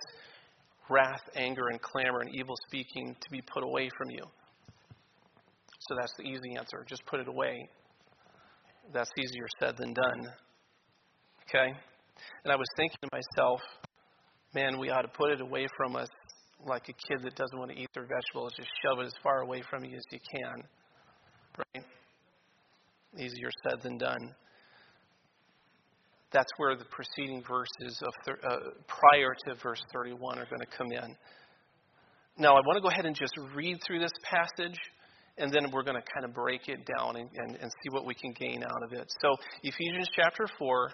wrath, 0.90 1.22
anger, 1.38 1.70
and 1.72 1.82
clamor 1.82 2.20
and 2.20 2.36
evil 2.36 2.56
speaking 2.68 3.16
to 3.18 3.30
be 3.32 3.42
put 3.42 3.64
away 3.64 3.90
from 3.98 4.10
you. 4.10 4.24
So 5.80 5.96
that's 5.98 6.14
the 6.18 6.24
easy 6.24 6.58
answer. 6.58 6.86
Just 6.86 7.06
put 7.06 7.22
it 7.22 7.30
away. 7.30 7.70
That's 8.94 9.12
easier 9.18 9.48
said 9.60 9.76
than 9.78 9.94
done. 9.94 10.28
Okay? 11.50 11.74
And 12.44 12.52
I 12.52 12.56
was 12.56 12.68
thinking 12.76 12.98
to 13.04 13.10
myself, 13.12 13.62
man, 14.54 14.80
we 14.80 14.90
ought 14.90 15.02
to 15.02 15.08
put 15.10 15.32
it 15.32 15.42
away 15.42 15.68
from 15.78 15.96
us 15.96 16.10
like 16.66 16.90
a 16.90 16.94
kid 16.94 17.24
that 17.24 17.36
doesn't 17.36 17.58
want 17.58 17.72
to 17.72 17.78
eat 17.78 17.90
their 17.94 18.08
vegetables, 18.08 18.54
just 18.56 18.70
shove 18.84 19.00
it 19.00 19.06
as 19.06 19.14
far 19.22 19.42
away 19.42 19.62
from 19.70 19.84
you 19.84 19.96
as 19.96 20.04
you 20.12 20.20
can. 20.32 20.64
Right? 21.58 21.86
Easier 23.18 23.50
said 23.68 23.82
than 23.82 23.98
done. 23.98 24.34
That's 26.32 26.52
where 26.58 26.76
the 26.76 26.86
preceding 26.86 27.44
verses 27.48 28.02
of 28.02 28.14
thir- 28.26 28.40
uh, 28.50 28.58
prior 28.88 29.34
to 29.46 29.56
verse 29.64 29.82
31 29.94 30.40
are 30.40 30.46
going 30.46 30.60
to 30.60 30.78
come 30.78 30.92
in. 30.92 31.16
Now, 32.38 32.52
I 32.52 32.60
want 32.66 32.76
to 32.76 32.82
go 32.82 32.90
ahead 32.90 33.06
and 33.06 33.16
just 33.16 33.34
read 33.56 33.78
through 33.86 34.00
this 34.00 34.12
passage, 34.24 34.78
and 35.38 35.52
then 35.52 35.72
we're 35.72 35.84
going 35.84 35.96
to 35.96 36.08
kind 36.14 36.26
of 36.26 36.34
break 36.34 36.68
it 36.68 36.80
down 36.98 37.16
and, 37.16 37.30
and, 37.36 37.56
and 37.56 37.72
see 37.84 37.90
what 37.92 38.06
we 38.06 38.14
can 38.14 38.34
gain 38.34 38.64
out 38.64 38.84
of 38.84 38.94
it. 38.94 39.12
So, 39.22 39.36
Ephesians 39.64 40.10
chapter 40.16 40.48
4, 40.58 40.92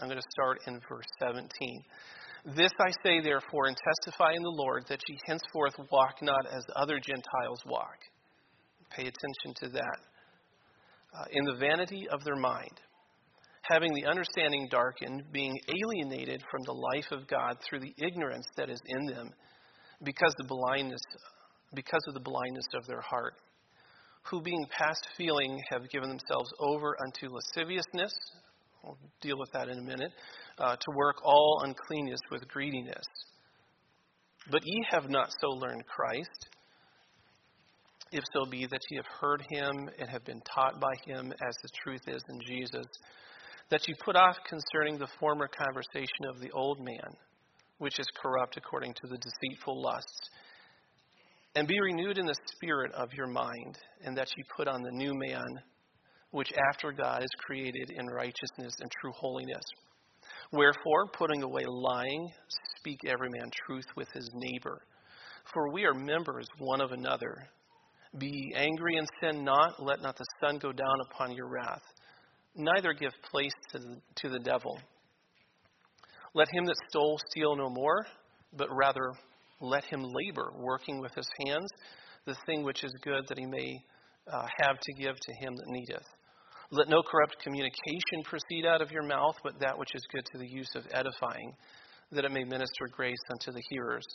I'm 0.00 0.08
going 0.08 0.20
to 0.20 0.30
start 0.30 0.58
in 0.66 0.80
verse 0.88 1.06
17. 1.20 1.48
This 2.54 2.70
I 2.78 2.90
say, 3.02 3.20
therefore, 3.20 3.66
and 3.66 3.76
testify 3.76 4.32
in 4.34 4.42
the 4.42 4.54
Lord, 4.54 4.84
that 4.88 5.00
ye 5.08 5.18
henceforth 5.26 5.74
walk 5.90 6.22
not 6.22 6.46
as 6.46 6.64
other 6.76 7.00
Gentiles 7.00 7.60
walk. 7.66 7.98
Pay 8.90 9.02
attention 9.02 9.54
to 9.62 9.68
that. 9.70 9.98
Uh, 11.18 11.24
in 11.32 11.44
the 11.44 11.56
vanity 11.58 12.06
of 12.08 12.22
their 12.22 12.36
mind, 12.36 12.80
having 13.62 13.92
the 13.94 14.06
understanding 14.06 14.68
darkened, 14.70 15.24
being 15.32 15.56
alienated 15.68 16.42
from 16.50 16.60
the 16.66 16.72
life 16.94 17.10
of 17.10 17.26
God 17.26 17.56
through 17.68 17.80
the 17.80 17.94
ignorance 17.98 18.46
that 18.56 18.70
is 18.70 18.80
in 18.86 19.06
them, 19.06 19.30
because 20.04 20.34
the 20.38 20.46
blindness, 20.46 21.00
because 21.74 22.02
of 22.06 22.14
the 22.14 22.20
blindness 22.20 22.66
of 22.74 22.86
their 22.86 23.00
heart, 23.00 23.34
who 24.30 24.40
being 24.40 24.66
past 24.76 25.06
feeling 25.16 25.62
have 25.70 25.88
given 25.90 26.08
themselves 26.08 26.50
over 26.58 26.96
unto 27.00 27.34
lasciviousness. 27.34 28.12
We'll 28.82 28.98
deal 29.20 29.38
with 29.38 29.50
that 29.52 29.68
in 29.68 29.78
a 29.78 29.82
minute 29.82 30.12
uh, 30.58 30.76
to 30.76 30.90
work 30.94 31.16
all 31.24 31.62
uncleanness 31.64 32.20
with 32.30 32.46
greediness. 32.48 33.06
But 34.50 34.62
ye 34.64 34.84
have 34.90 35.10
not 35.10 35.30
so 35.40 35.48
learned 35.48 35.84
Christ, 35.86 36.48
if 38.12 38.22
so 38.32 38.48
be 38.48 38.66
that 38.66 38.80
ye 38.90 38.96
have 38.96 39.20
heard 39.20 39.42
him 39.50 39.90
and 39.98 40.08
have 40.08 40.24
been 40.24 40.40
taught 40.42 40.80
by 40.80 40.92
him 41.04 41.32
as 41.32 41.56
the 41.62 41.68
truth 41.82 42.02
is 42.06 42.22
in 42.28 42.40
Jesus, 42.46 42.86
that 43.70 43.86
ye 43.88 43.94
put 44.04 44.14
off 44.14 44.36
concerning 44.48 44.98
the 44.98 45.08
former 45.18 45.48
conversation 45.48 46.26
of 46.28 46.40
the 46.40 46.50
old 46.52 46.78
man, 46.78 47.16
which 47.78 47.98
is 47.98 48.06
corrupt 48.22 48.56
according 48.56 48.94
to 48.94 49.08
the 49.08 49.18
deceitful 49.18 49.82
lusts, 49.82 50.30
and 51.56 51.66
be 51.66 51.80
renewed 51.80 52.18
in 52.18 52.26
the 52.26 52.36
spirit 52.54 52.92
of 52.92 53.08
your 53.14 53.26
mind, 53.26 53.78
and 54.04 54.16
that 54.16 54.28
ye 54.36 54.44
put 54.54 54.68
on 54.68 54.82
the 54.82 54.92
new 54.92 55.14
man, 55.14 55.46
which 56.30 56.52
after 56.70 56.92
God 56.92 57.22
is 57.22 57.30
created 57.46 57.90
in 57.96 58.06
righteousness 58.08 58.74
and 58.78 58.90
true 59.00 59.12
holiness. 59.16 59.64
Wherefore, 60.52 61.06
putting 61.14 61.42
away 61.42 61.62
lying, 61.66 62.30
speak 62.78 63.00
every 63.06 63.30
man 63.30 63.50
truth 63.66 63.86
with 63.96 64.08
his 64.12 64.30
neighbor. 64.34 64.82
For 65.54 65.72
we 65.72 65.86
are 65.86 65.94
members 65.94 66.46
one 66.58 66.82
of 66.82 66.92
another. 66.92 67.48
Be 68.18 68.52
angry 68.54 68.98
and 68.98 69.08
sin 69.22 69.42
not, 69.42 69.82
let 69.82 70.02
not 70.02 70.18
the 70.18 70.26
sun 70.42 70.58
go 70.58 70.72
down 70.72 71.00
upon 71.10 71.32
your 71.32 71.48
wrath. 71.48 71.82
Neither 72.54 72.92
give 72.92 73.12
place 73.30 73.52
to 73.72 73.78
the, 73.78 73.96
to 74.16 74.28
the 74.28 74.40
devil. 74.40 74.78
Let 76.34 76.48
him 76.52 76.66
that 76.66 76.76
stole 76.90 77.18
steal 77.30 77.56
no 77.56 77.70
more, 77.70 78.06
but 78.54 78.68
rather 78.70 79.12
let 79.60 79.84
him 79.84 80.02
labor, 80.02 80.52
working 80.56 81.00
with 81.00 81.14
his 81.14 81.28
hands 81.46 81.70
the 82.26 82.36
thing 82.46 82.62
which 82.62 82.84
is 82.84 82.92
good, 83.02 83.24
that 83.28 83.38
he 83.38 83.46
may 83.46 83.80
uh, 84.30 84.46
have 84.60 84.78
to 84.80 84.92
give 84.94 85.14
to 85.14 85.32
him 85.40 85.54
that 85.54 85.68
needeth. 85.68 86.06
Let 86.70 86.88
no 86.88 87.02
corrupt 87.02 87.36
communication 87.42 88.24
proceed 88.24 88.66
out 88.66 88.82
of 88.82 88.90
your 88.90 89.04
mouth, 89.04 89.36
but 89.44 89.60
that 89.60 89.78
which 89.78 89.94
is 89.94 90.02
good 90.12 90.24
to 90.32 90.38
the 90.38 90.48
use 90.48 90.70
of 90.74 90.82
edifying, 90.92 91.54
that 92.10 92.24
it 92.24 92.32
may 92.32 92.42
minister 92.42 92.88
grace 92.90 93.16
unto 93.30 93.52
the 93.52 93.62
hearers. 93.70 94.06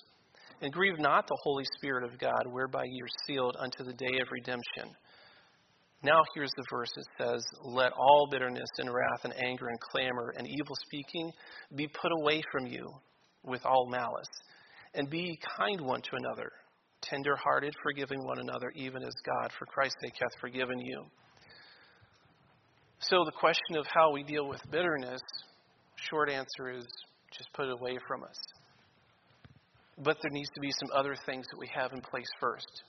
And 0.62 0.72
grieve 0.72 1.00
not 1.00 1.28
the 1.28 1.40
Holy 1.44 1.64
Spirit 1.78 2.04
of 2.04 2.20
God, 2.20 2.44
whereby 2.52 2.84
ye 2.84 3.02
are 3.02 3.26
sealed 3.26 3.56
unto 3.58 3.84
the 3.84 3.94
day 3.94 4.20
of 4.22 4.28
redemption. 4.32 4.94
Now 6.04 6.22
here's 6.36 6.52
the 6.58 6.66
verse 6.70 6.92
it 6.98 7.06
says, 7.18 7.44
Let 7.64 7.94
all 7.94 8.28
bitterness 8.30 8.70
and 8.80 8.90
wrath 8.94 9.24
and 9.24 9.34
anger 9.48 9.68
and 9.68 9.80
clamor 9.80 10.34
and 10.38 10.48
evil 10.48 10.76
speaking 10.88 11.32
be 11.76 11.88
put 11.88 12.12
away 12.12 12.42
from 12.52 12.68
you 12.68 12.92
with 13.44 13.66
all 13.66 13.88
malice. 13.90 14.28
And 14.94 15.10
be 15.10 15.40
kind 15.58 15.82
one 15.82 16.02
to 16.02 16.16
another, 16.16 16.52
tender 17.02 17.36
hearted, 17.36 17.74
forgiving 17.82 18.26
one 18.26 18.40
another, 18.40 18.72
even 18.76 19.04
as 19.04 19.14
God, 19.26 19.52
for 19.58 19.66
Christ's 19.66 19.96
sake, 20.04 20.16
hath 20.20 20.40
forgiven 20.40 20.80
you. 20.80 21.06
So, 23.00 23.24
the 23.26 23.32
question 23.32 23.78
of 23.78 23.86
how 23.88 24.12
we 24.12 24.24
deal 24.24 24.48
with 24.48 24.62
bitterness, 24.70 25.22
short 26.10 26.30
answer 26.30 26.70
is 26.70 26.86
just 27.36 27.52
put 27.54 27.66
it 27.66 27.72
away 27.72 27.98
from 28.08 28.24
us. 28.24 28.38
But 29.98 30.18
there 30.22 30.32
needs 30.32 30.50
to 30.56 30.60
be 30.60 30.72
some 30.72 30.90
other 30.96 31.16
things 31.26 31.46
that 31.52 31.58
we 31.58 31.70
have 31.74 31.94
in 31.94 32.02
place 32.02 32.30
first. 32.40 32.84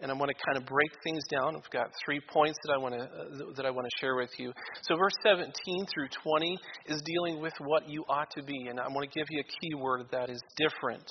And 0.00 0.10
I 0.10 0.14
want 0.14 0.30
to 0.30 0.44
kind 0.46 0.56
of 0.56 0.66
break 0.66 0.90
things 1.04 1.22
down. 1.30 1.56
I've 1.56 1.70
got 1.70 1.90
three 2.04 2.20
points 2.32 2.58
that 2.64 2.72
I 2.72 2.78
want 2.78 2.94
to 2.94 3.02
uh, 3.02 3.52
that 3.56 3.66
I 3.66 3.70
want 3.70 3.86
to 3.86 3.98
share 4.00 4.16
with 4.16 4.30
you. 4.38 4.52
So 4.82 4.96
verse 4.96 5.14
17 5.22 5.52
through 5.92 6.08
20 6.22 6.58
is 6.86 7.02
dealing 7.02 7.40
with 7.40 7.52
what 7.60 7.88
you 7.88 8.04
ought 8.08 8.30
to 8.36 8.42
be, 8.42 8.68
and 8.68 8.80
I 8.80 8.88
want 8.88 9.10
to 9.10 9.18
give 9.18 9.26
you 9.30 9.40
a 9.40 9.44
key 9.44 9.74
word 9.74 10.06
that 10.12 10.30
is 10.30 10.40
different. 10.56 11.04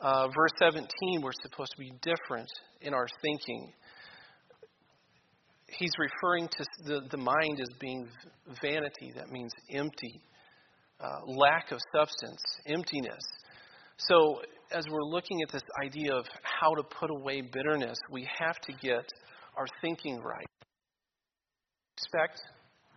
Uh, 0.00 0.28
verse 0.28 0.52
17, 0.60 0.86
we're 1.22 1.32
supposed 1.42 1.72
to 1.72 1.78
be 1.78 1.92
different 2.02 2.48
in 2.82 2.92
our 2.92 3.06
thinking 3.22 3.72
he's 5.68 5.92
referring 5.98 6.48
to 6.48 6.64
the, 6.84 7.00
the 7.10 7.16
mind 7.16 7.60
as 7.60 7.68
being 7.80 8.08
vanity. 8.62 9.12
That 9.14 9.30
means 9.30 9.52
empty, 9.70 10.20
uh, 11.00 11.20
lack 11.26 11.72
of 11.72 11.78
substance, 11.94 12.40
emptiness. 12.66 13.22
So, 13.98 14.42
as 14.72 14.84
we're 14.90 15.04
looking 15.04 15.42
at 15.42 15.50
this 15.52 15.62
idea 15.82 16.14
of 16.14 16.24
how 16.42 16.74
to 16.74 16.82
put 16.82 17.10
away 17.10 17.40
bitterness, 17.40 17.96
we 18.10 18.28
have 18.38 18.58
to 18.60 18.72
get 18.72 19.04
our 19.56 19.66
thinking 19.80 20.20
right. 20.20 20.46
Expect, 21.96 22.40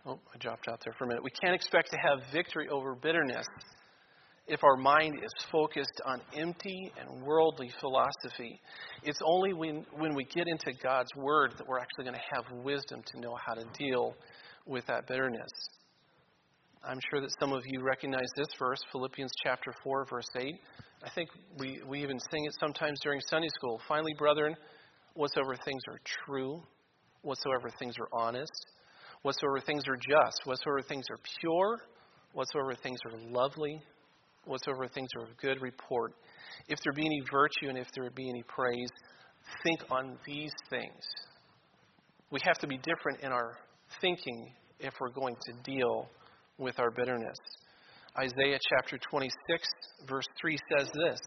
oh, 0.06 0.18
I 0.34 0.38
dropped 0.38 0.68
out 0.68 0.80
there 0.84 0.94
for 0.98 1.04
a 1.04 1.08
minute. 1.08 1.22
We 1.22 1.30
can't 1.30 1.54
expect 1.54 1.90
to 1.92 1.98
have 1.98 2.32
victory 2.32 2.68
over 2.68 2.94
bitterness 2.94 3.46
if 4.46 4.64
our 4.64 4.76
mind 4.76 5.14
is 5.14 5.44
focused 5.52 6.00
on 6.04 6.20
empty 6.36 6.92
and 6.98 7.22
worldly 7.22 7.70
philosophy. 7.80 8.60
It's 9.04 9.20
only 9.24 9.52
when, 9.52 9.86
when 9.96 10.14
we 10.14 10.24
get 10.24 10.48
into 10.48 10.72
God's 10.82 11.10
Word 11.16 11.54
that 11.56 11.66
we're 11.68 11.78
actually 11.78 12.04
going 12.04 12.16
to 12.16 12.34
have 12.34 12.64
wisdom 12.64 13.02
to 13.12 13.20
know 13.20 13.36
how 13.46 13.54
to 13.54 13.64
deal 13.78 14.14
with 14.66 14.84
that 14.86 15.06
bitterness. 15.06 15.50
I'm 16.82 16.98
sure 17.10 17.20
that 17.20 17.30
some 17.38 17.52
of 17.52 17.62
you 17.66 17.82
recognize 17.82 18.28
this 18.36 18.48
verse, 18.58 18.80
Philippians 18.90 19.30
chapter 19.44 19.74
4, 19.84 20.06
verse 20.08 20.26
8. 20.34 20.54
I 21.04 21.10
think 21.10 21.28
we, 21.58 21.80
we 21.86 22.02
even 22.02 22.18
sing 22.18 22.46
it 22.46 22.54
sometimes 22.58 22.98
during 23.02 23.20
Sunday 23.28 23.50
school. 23.54 23.82
Finally, 23.86 24.14
brethren, 24.16 24.56
whatsoever 25.12 25.56
things 25.62 25.82
are 25.88 26.00
true, 26.24 26.62
whatsoever 27.20 27.70
things 27.78 27.96
are 28.00 28.08
honest, 28.18 28.66
whatsoever 29.20 29.60
things 29.60 29.84
are 29.88 29.96
just, 29.96 30.40
whatsoever 30.44 30.80
things 30.80 31.04
are 31.10 31.18
pure, 31.40 31.80
whatsoever 32.32 32.74
things 32.82 32.98
are 33.04 33.18
lovely, 33.30 33.82
whatsoever 34.46 34.88
things 34.88 35.10
are 35.18 35.24
of 35.24 35.36
good 35.36 35.60
report. 35.60 36.14
If 36.68 36.78
there 36.82 36.94
be 36.94 37.04
any 37.04 37.22
virtue 37.30 37.68
and 37.68 37.76
if 37.76 37.88
there 37.94 38.08
be 38.08 38.30
any 38.30 38.42
praise, 38.44 38.88
think 39.64 39.80
on 39.90 40.16
these 40.24 40.52
things. 40.70 41.04
We 42.30 42.40
have 42.44 42.56
to 42.60 42.66
be 42.66 42.78
different 42.78 43.20
in 43.20 43.32
our 43.32 43.58
thinking 44.00 44.54
if 44.78 44.94
we're 44.98 45.10
going 45.10 45.36
to 45.46 45.52
deal 45.70 46.08
with 46.60 46.78
our 46.78 46.90
bitterness. 46.90 47.38
Isaiah 48.18 48.58
chapter 48.70 48.98
26, 49.10 49.68
verse 50.08 50.26
3 50.40 50.56
says 50.76 50.90
this 50.92 51.20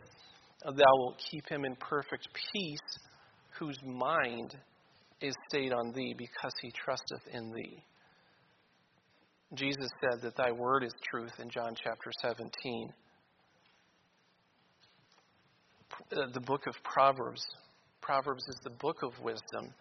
Thou 0.64 0.92
wilt 0.98 1.22
keep 1.32 1.50
him 1.50 1.66
in 1.66 1.76
perfect 1.76 2.28
peace, 2.54 2.80
whose 3.60 3.78
mind 3.84 4.56
is 5.22 5.34
stayed 5.50 5.74
on 5.74 5.92
thee, 5.94 6.14
because 6.18 6.54
he 6.62 6.72
trusteth 6.72 7.28
in 7.34 7.52
thee. 7.52 7.84
Jesus 9.56 9.90
said 10.02 10.22
that 10.22 10.36
thy 10.36 10.52
word 10.52 10.84
is 10.84 10.94
truth 11.10 11.34
in 11.40 11.50
John 11.50 11.76
chapter 11.76 12.12
17. 12.22 12.94
Uh, 16.12 16.26
the 16.34 16.40
book 16.40 16.66
of 16.68 16.74
Proverbs. 16.84 17.44
Proverbs 18.02 18.44
is 18.50 18.60
the 18.64 18.72
book 18.72 18.98
of 19.04 19.12
wisdom. 19.24 19.74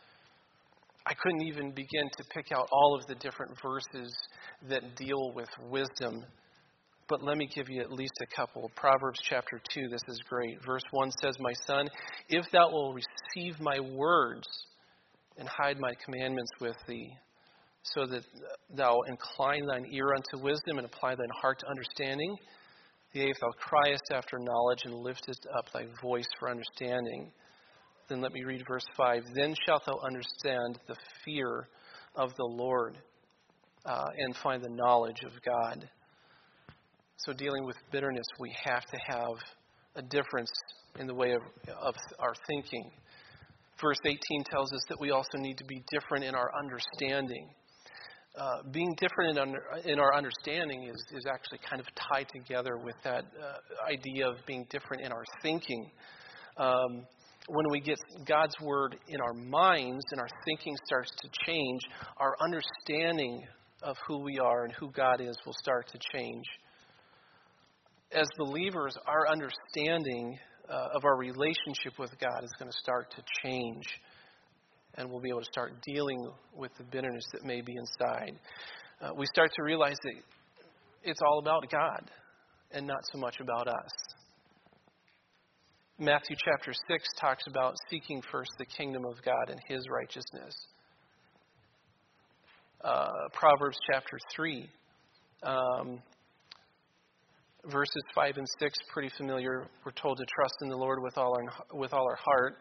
I 1.06 1.14
couldn't 1.14 1.42
even 1.42 1.72
begin 1.72 2.08
to 2.16 2.24
pick 2.32 2.52
out 2.52 2.68
all 2.70 2.94
of 2.94 3.06
the 3.06 3.16
different 3.16 3.56
verses 3.60 4.14
that 4.68 4.96
deal 4.96 5.32
with 5.34 5.48
wisdom, 5.68 6.24
but 7.08 7.22
let 7.22 7.36
me 7.36 7.48
give 7.52 7.68
you 7.68 7.80
at 7.80 7.92
least 7.92 8.12
a 8.22 8.36
couple. 8.36 8.70
Proverbs 8.76 9.18
chapter 9.28 9.60
2, 9.74 9.88
this 9.88 10.02
is 10.08 10.20
great. 10.28 10.58
Verse 10.64 10.84
1 10.92 11.10
says, 11.20 11.34
My 11.40 11.52
son, 11.66 11.88
if 12.28 12.44
thou 12.52 12.70
wilt 12.70 12.94
receive 12.94 13.60
my 13.60 13.80
words 13.80 14.46
and 15.36 15.48
hide 15.48 15.78
my 15.80 15.92
commandments 16.04 16.50
with 16.60 16.76
thee, 16.86 17.12
so 17.82 18.06
that 18.06 18.22
thou 18.76 19.00
incline 19.08 19.66
thine 19.66 19.86
ear 19.92 20.14
unto 20.14 20.44
wisdom 20.44 20.78
and 20.78 20.86
apply 20.86 21.16
thine 21.16 21.26
heart 21.40 21.58
to 21.58 21.66
understanding, 21.68 22.36
Yea, 23.12 23.28
if 23.28 23.40
thou 23.40 23.50
criest 23.58 24.04
after 24.12 24.38
knowledge 24.38 24.84
and 24.84 24.94
liftest 24.94 25.46
up 25.58 25.66
thy 25.72 25.84
voice 26.00 26.28
for 26.38 26.48
understanding, 26.48 27.30
then 28.08 28.20
let 28.20 28.32
me 28.32 28.44
read 28.44 28.62
verse 28.68 28.84
5. 28.96 29.22
Then 29.34 29.54
shalt 29.66 29.86
thou 29.86 29.98
understand 30.04 30.78
the 30.88 30.96
fear 31.24 31.68
of 32.14 32.30
the 32.36 32.44
Lord 32.44 32.98
uh, 33.84 34.06
and 34.16 34.36
find 34.36 34.62
the 34.62 34.70
knowledge 34.70 35.22
of 35.24 35.32
God. 35.44 35.88
So, 37.16 37.32
dealing 37.32 37.64
with 37.64 37.76
bitterness, 37.90 38.26
we 38.40 38.54
have 38.64 38.84
to 38.86 38.98
have 39.06 39.36
a 39.94 40.02
difference 40.02 40.50
in 40.98 41.06
the 41.06 41.14
way 41.14 41.32
of, 41.32 41.42
of 41.80 41.94
our 42.18 42.34
thinking. 42.48 42.90
Verse 43.80 43.98
18 44.04 44.18
tells 44.50 44.72
us 44.72 44.82
that 44.88 45.00
we 45.00 45.10
also 45.10 45.38
need 45.38 45.58
to 45.58 45.64
be 45.64 45.82
different 45.90 46.24
in 46.24 46.34
our 46.34 46.50
understanding. 46.58 47.48
Uh, 48.38 48.62
being 48.70 48.94
different 48.98 49.36
in, 49.36 49.38
under, 49.38 49.62
in, 49.84 49.98
our 49.98 50.14
understanding 50.16 50.84
is, 50.84 51.04
is 51.14 51.26
actually 51.26 51.58
kind 51.68 51.80
of 51.80 51.86
tied 52.10 52.26
together 52.34 52.78
with 52.78 52.94
that 53.04 53.24
uh, 53.24 53.90
idea 53.90 54.26
of 54.26 54.36
being 54.46 54.66
different 54.70 55.04
in 55.04 55.12
our 55.12 55.24
thinking. 55.42 55.90
Um, 56.56 57.06
when 57.48 57.66
we 57.70 57.80
get 57.80 57.98
God's 58.26 58.54
word 58.60 58.96
in 59.08 59.20
our 59.20 59.34
minds 59.34 60.04
and 60.10 60.20
our 60.20 60.28
thinking 60.44 60.76
starts 60.86 61.10
to 61.22 61.28
change, 61.46 61.80
our 62.18 62.36
understanding 62.40 63.44
of 63.82 63.96
who 64.06 64.18
we 64.18 64.38
are 64.38 64.64
and 64.64 64.72
who 64.74 64.90
God 64.90 65.20
is 65.20 65.36
will 65.44 65.56
start 65.60 65.88
to 65.88 65.98
change. 66.14 66.44
As 68.12 68.26
believers, 68.38 68.96
our 69.06 69.28
understanding 69.28 70.38
uh, 70.68 70.88
of 70.94 71.04
our 71.04 71.16
relationship 71.16 71.98
with 71.98 72.10
God 72.20 72.44
is 72.44 72.52
going 72.58 72.70
to 72.70 72.78
start 72.78 73.12
to 73.16 73.22
change 73.42 73.84
and 74.96 75.10
we'll 75.10 75.20
be 75.20 75.30
able 75.30 75.40
to 75.40 75.50
start 75.50 75.72
dealing 75.86 76.30
with 76.54 76.70
the 76.76 76.84
bitterness 76.84 77.24
that 77.32 77.44
may 77.44 77.60
be 77.60 77.74
inside. 77.76 78.38
Uh, 79.00 79.10
we 79.16 79.26
start 79.26 79.50
to 79.54 79.62
realize 79.62 79.96
that 80.02 80.12
it's 81.02 81.20
all 81.26 81.38
about 81.38 81.68
God 81.70 82.10
and 82.72 82.86
not 82.86 83.00
so 83.12 83.18
much 83.18 83.40
about 83.40 83.68
us. 83.68 83.90
Matthew 85.98 86.36
chapter 86.42 86.72
6 86.88 87.04
talks 87.20 87.44
about 87.46 87.74
seeking 87.90 88.22
first 88.32 88.50
the 88.58 88.64
kingdom 88.64 89.04
of 89.04 89.22
God 89.24 89.50
and 89.50 89.60
his 89.68 89.84
righteousness. 89.90 90.54
Uh, 92.82 93.08
Proverbs 93.32 93.78
chapter 93.92 94.18
3 94.34 94.68
um, 95.44 96.00
verses 97.70 98.02
5 98.14 98.38
and 98.38 98.46
6 98.58 98.78
pretty 98.92 99.10
familiar. 99.16 99.68
We're 99.84 99.92
told 99.92 100.16
to 100.18 100.24
trust 100.34 100.54
in 100.62 100.68
the 100.68 100.76
lord 100.76 101.00
with 101.02 101.16
all 101.16 101.34
our 101.34 101.78
with 101.78 101.92
all 101.92 102.04
our 102.08 102.16
heart. 102.16 102.56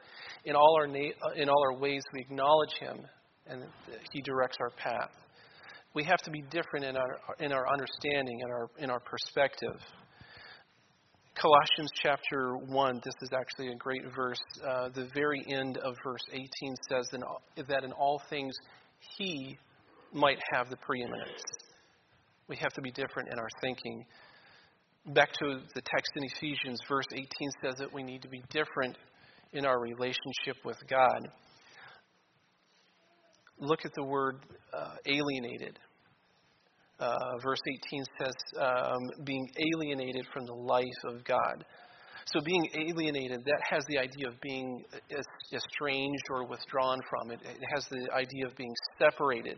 In 0.46 0.56
all 0.56 0.76
our 0.80 0.88
na- 0.88 1.34
in 1.36 1.50
all 1.50 1.64
our 1.72 1.80
ways 1.80 2.04
we 2.14 2.22
acknowledge 2.22 2.74
him 2.80 3.00
and 3.48 3.64
he 4.12 4.22
directs 4.22 4.58
our 4.60 4.72
path. 4.72 5.12
We 5.96 6.04
have 6.04 6.20
to 6.20 6.32
be 6.32 6.44
different 6.52 6.86
in 6.86 6.98
our 6.98 7.18
in 7.40 7.52
our 7.52 7.66
understanding 7.72 8.42
in 8.44 8.52
our 8.52 8.70
in 8.78 8.90
our 8.92 9.00
perspective 9.00 9.80
Colossians 11.36 11.90
chapter 12.02 12.56
1, 12.58 13.02
this 13.04 13.14
is 13.22 13.30
actually 13.34 13.70
a 13.70 13.76
great 13.76 14.04
verse. 14.16 14.42
Uh, 14.64 14.90
the 14.90 15.10
very 15.14 15.44
end 15.48 15.78
of 15.78 15.96
verse 16.04 16.22
18 16.32 16.48
says 16.90 17.08
that 17.68 17.84
in 17.84 17.92
all 17.94 18.22
things 18.30 18.54
he 19.18 19.58
might 20.14 20.40
have 20.54 20.70
the 20.70 20.78
preeminence. 20.78 21.42
We 22.48 22.58
have 22.58 22.74
to 22.74 22.82
be 22.82 22.92
different 22.92 23.30
in 23.32 23.40
our 23.40 23.50
thinking 23.62 24.06
back 25.08 25.32
to 25.34 25.60
the 25.74 25.82
text 25.82 26.12
in 26.16 26.24
Ephesians, 26.24 26.80
verse 26.88 27.06
18 27.12 27.28
says 27.64 27.76
that 27.80 27.92
we 27.92 28.04
need 28.04 28.22
to 28.22 28.28
be 28.28 28.44
different 28.50 28.98
in 29.54 29.66
our 29.66 29.80
relationship 29.80 30.58
with 30.64 30.78
God. 30.88 31.28
Look 33.60 33.86
at 33.86 33.94
the 33.96 34.04
word 34.04 34.38
uh, 34.74 34.96
alienated. 35.06 35.80
Uh, 37.02 37.18
verse 37.44 37.60
18 37.90 38.04
says, 38.20 38.34
um, 38.60 39.26
being 39.26 39.50
alienated 39.58 40.24
from 40.32 40.46
the 40.46 40.54
life 40.54 40.86
of 41.06 41.24
God. 41.26 41.66
So, 42.26 42.40
being 42.42 42.70
alienated, 42.76 43.40
that 43.44 43.62
has 43.68 43.84
the 43.90 43.98
idea 43.98 44.28
of 44.28 44.40
being 44.40 44.84
estranged 45.52 46.24
or 46.30 46.48
withdrawn 46.48 47.00
from. 47.10 47.32
It, 47.32 47.40
it 47.44 47.60
has 47.74 47.88
the 47.90 48.08
idea 48.14 48.46
of 48.46 48.56
being 48.56 48.74
separated. 49.00 49.58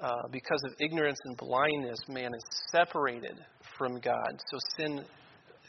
Uh, 0.00 0.10
because 0.32 0.60
of 0.64 0.72
ignorance 0.80 1.18
and 1.24 1.36
blindness, 1.36 1.98
man 2.08 2.30
is 2.34 2.42
separated 2.72 3.38
from 3.78 4.00
God. 4.00 4.40
So 4.50 4.58
sin 4.76 5.04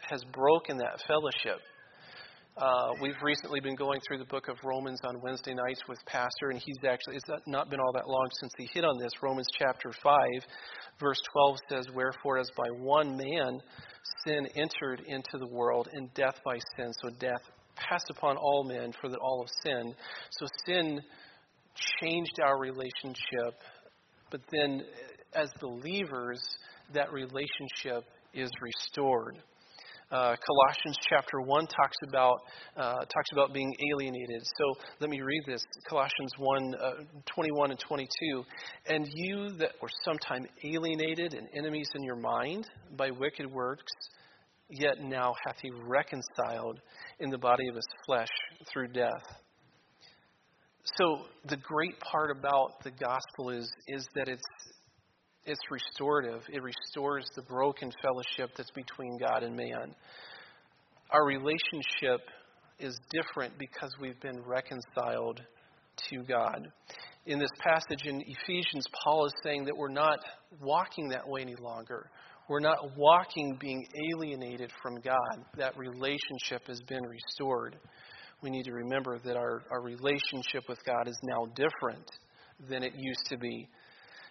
has 0.09 0.23
broken 0.33 0.77
that 0.77 1.03
fellowship. 1.07 1.61
Uh, 2.55 2.93
we've 3.01 3.21
recently 3.23 3.59
been 3.59 3.75
going 3.75 3.99
through 4.07 4.19
the 4.19 4.25
book 4.25 4.47
of 4.47 4.57
Romans 4.63 4.99
on 5.03 5.19
Wednesday 5.21 5.53
nights 5.53 5.81
with 5.89 5.97
Pastor, 6.05 6.49
and 6.51 6.59
he's 6.59 6.77
actually, 6.87 7.15
it's 7.15 7.25
not 7.47 7.69
been 7.69 7.79
all 7.79 7.91
that 7.93 8.07
long 8.07 8.29
since 8.39 8.53
he 8.57 8.69
hit 8.73 8.85
on 8.85 8.99
this. 8.99 9.11
Romans 9.23 9.47
chapter 9.57 9.91
5, 10.03 10.21
verse 10.99 11.17
12 11.33 11.57
says, 11.69 11.87
Wherefore, 11.93 12.37
as 12.37 12.49
by 12.55 12.69
one 12.77 13.17
man 13.17 13.59
sin 14.25 14.47
entered 14.55 15.01
into 15.07 15.37
the 15.39 15.47
world, 15.47 15.87
and 15.93 16.13
death 16.13 16.35
by 16.45 16.57
sin, 16.77 16.91
so 17.01 17.09
death 17.19 17.41
passed 17.75 18.11
upon 18.11 18.37
all 18.37 18.63
men, 18.63 18.93
for 19.01 19.09
that 19.09 19.19
all 19.19 19.43
have 19.43 19.51
sin. 19.63 19.95
So 20.31 20.45
sin 20.65 21.01
changed 21.99 22.39
our 22.43 22.59
relationship 22.59 23.55
but 24.33 24.41
then, 24.51 24.81
as 25.35 25.47
believers, 25.61 26.41
that 26.95 27.13
relationship 27.13 28.03
is 28.33 28.49
restored. 28.59 29.37
Uh, 30.11 30.35
Colossians 30.45 30.97
chapter 31.09 31.41
one 31.41 31.65
talks 31.67 31.97
about 32.07 32.37
uh, 32.77 32.99
talks 32.99 33.31
about 33.31 33.53
being 33.53 33.73
alienated. 33.91 34.43
So 34.57 34.75
let 34.99 35.09
me 35.09 35.21
read 35.21 35.43
this: 35.47 35.63
Colossians 35.87 36.31
1, 36.37 36.75
uh, 36.75 36.91
21 37.33 37.71
and 37.71 37.79
22. 37.79 38.43
And 38.87 39.07
you 39.13 39.49
that 39.57 39.71
were 39.81 39.89
sometime 40.05 40.45
alienated 40.63 41.33
and 41.33 41.47
enemies 41.55 41.89
in 41.95 42.03
your 42.03 42.15
mind 42.17 42.69
by 42.97 43.11
wicked 43.11 43.51
works, 43.51 43.91
yet 44.69 45.01
now 45.01 45.33
hath 45.45 45.57
he 45.61 45.71
reconciled 45.71 46.79
in 47.19 47.29
the 47.29 47.37
body 47.37 47.67
of 47.69 47.75
his 47.75 47.87
flesh 48.05 48.29
through 48.71 48.89
death 48.89 49.23
so 50.97 51.19
the 51.45 51.57
great 51.57 51.97
part 51.99 52.29
about 52.29 52.83
the 52.83 52.91
gospel 52.91 53.49
is 53.49 53.71
is 53.87 54.07
that 54.15 54.27
it's 54.27 54.43
it's 55.45 55.59
restorative. 55.69 56.41
It 56.51 56.61
restores 56.61 57.25
the 57.35 57.41
broken 57.41 57.91
fellowship 58.01 58.55
that's 58.55 58.71
between 58.71 59.17
God 59.17 59.43
and 59.43 59.55
man. 59.55 59.95
Our 61.11 61.25
relationship 61.25 62.21
is 62.79 62.97
different 63.11 63.57
because 63.59 63.93
we've 64.01 64.19
been 64.21 64.41
reconciled 64.45 65.41
to 66.09 66.23
God. 66.23 66.67
In 67.25 67.39
this 67.39 67.51
passage 67.59 68.05
in 68.05 68.21
Ephesians, 68.21 68.85
Paul 69.03 69.25
is 69.27 69.33
saying 69.43 69.65
that 69.65 69.77
we're 69.77 69.89
not 69.89 70.19
walking 70.61 71.09
that 71.09 71.27
way 71.27 71.41
any 71.41 71.55
longer. 71.55 72.09
We're 72.49 72.59
not 72.59 72.97
walking 72.97 73.57
being 73.59 73.85
alienated 74.11 74.71
from 74.81 74.99
God. 75.01 75.45
That 75.57 75.77
relationship 75.77 76.67
has 76.67 76.81
been 76.81 77.03
restored 77.03 77.77
we 78.43 78.49
need 78.49 78.65
to 78.65 78.73
remember 78.73 79.17
that 79.23 79.37
our, 79.37 79.63
our 79.71 79.81
relationship 79.81 80.67
with 80.67 80.77
God 80.85 81.07
is 81.07 81.17
now 81.23 81.45
different 81.55 82.05
than 82.69 82.83
it 82.83 82.93
used 82.97 83.25
to 83.29 83.37
be. 83.37 83.69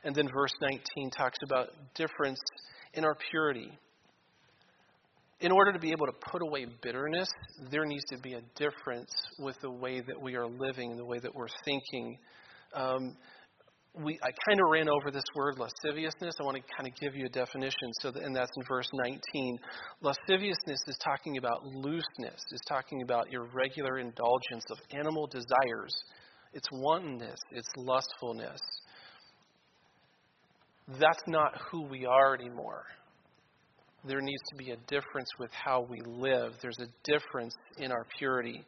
And 0.04 0.14
then 0.14 0.28
verse 0.32 0.52
19 0.60 1.10
talks 1.10 1.38
about 1.44 1.68
difference 1.94 2.40
in 2.94 3.04
our 3.04 3.16
purity. 3.30 3.70
In 5.40 5.50
order 5.50 5.72
to 5.72 5.78
be 5.78 5.90
able 5.90 6.06
to 6.06 6.12
put 6.30 6.42
away 6.42 6.66
bitterness, 6.82 7.28
there 7.70 7.84
needs 7.84 8.04
to 8.10 8.18
be 8.18 8.34
a 8.34 8.42
difference 8.56 9.10
with 9.38 9.56
the 9.60 9.70
way 9.70 10.00
that 10.00 10.20
we 10.20 10.36
are 10.36 10.46
living, 10.46 10.96
the 10.96 11.04
way 11.04 11.18
that 11.18 11.34
we're 11.34 11.48
thinking. 11.64 12.18
Um, 12.74 13.16
we, 13.94 14.18
I 14.22 14.30
kind 14.46 14.60
of 14.60 14.70
ran 14.70 14.88
over 14.88 15.10
this 15.10 15.24
word 15.34 15.58
lasciviousness. 15.58 16.34
I 16.40 16.44
want 16.44 16.56
to 16.56 16.62
kind 16.76 16.88
of 16.88 16.98
give 16.98 17.14
you 17.14 17.26
a 17.26 17.28
definition. 17.28 17.92
So, 18.00 18.12
and 18.14 18.34
that's 18.34 18.50
in 18.56 18.62
verse 18.68 18.88
19. 18.94 19.58
Lasciviousness 20.00 20.80
is 20.86 20.96
talking 21.04 21.36
about 21.36 21.66
looseness. 21.66 22.40
It's 22.52 22.64
talking 22.68 23.02
about 23.02 23.26
irregular 23.32 23.98
indulgence 23.98 24.64
of 24.70 24.78
animal 24.92 25.26
desires. 25.26 25.94
It's 26.54 26.68
wantonness. 26.72 27.38
It's 27.50 27.68
lustfulness. 27.76 28.60
That's 30.88 31.22
not 31.26 31.52
who 31.70 31.82
we 31.82 32.06
are 32.06 32.34
anymore. 32.34 32.84
There 34.04 34.20
needs 34.20 34.42
to 34.50 34.56
be 34.56 34.72
a 34.72 34.76
difference 34.88 35.28
with 35.38 35.50
how 35.52 35.86
we 35.88 36.00
live. 36.04 36.54
There's 36.60 36.80
a 36.80 36.88
difference 37.04 37.54
in 37.78 37.92
our 37.92 38.04
purity. 38.18 38.64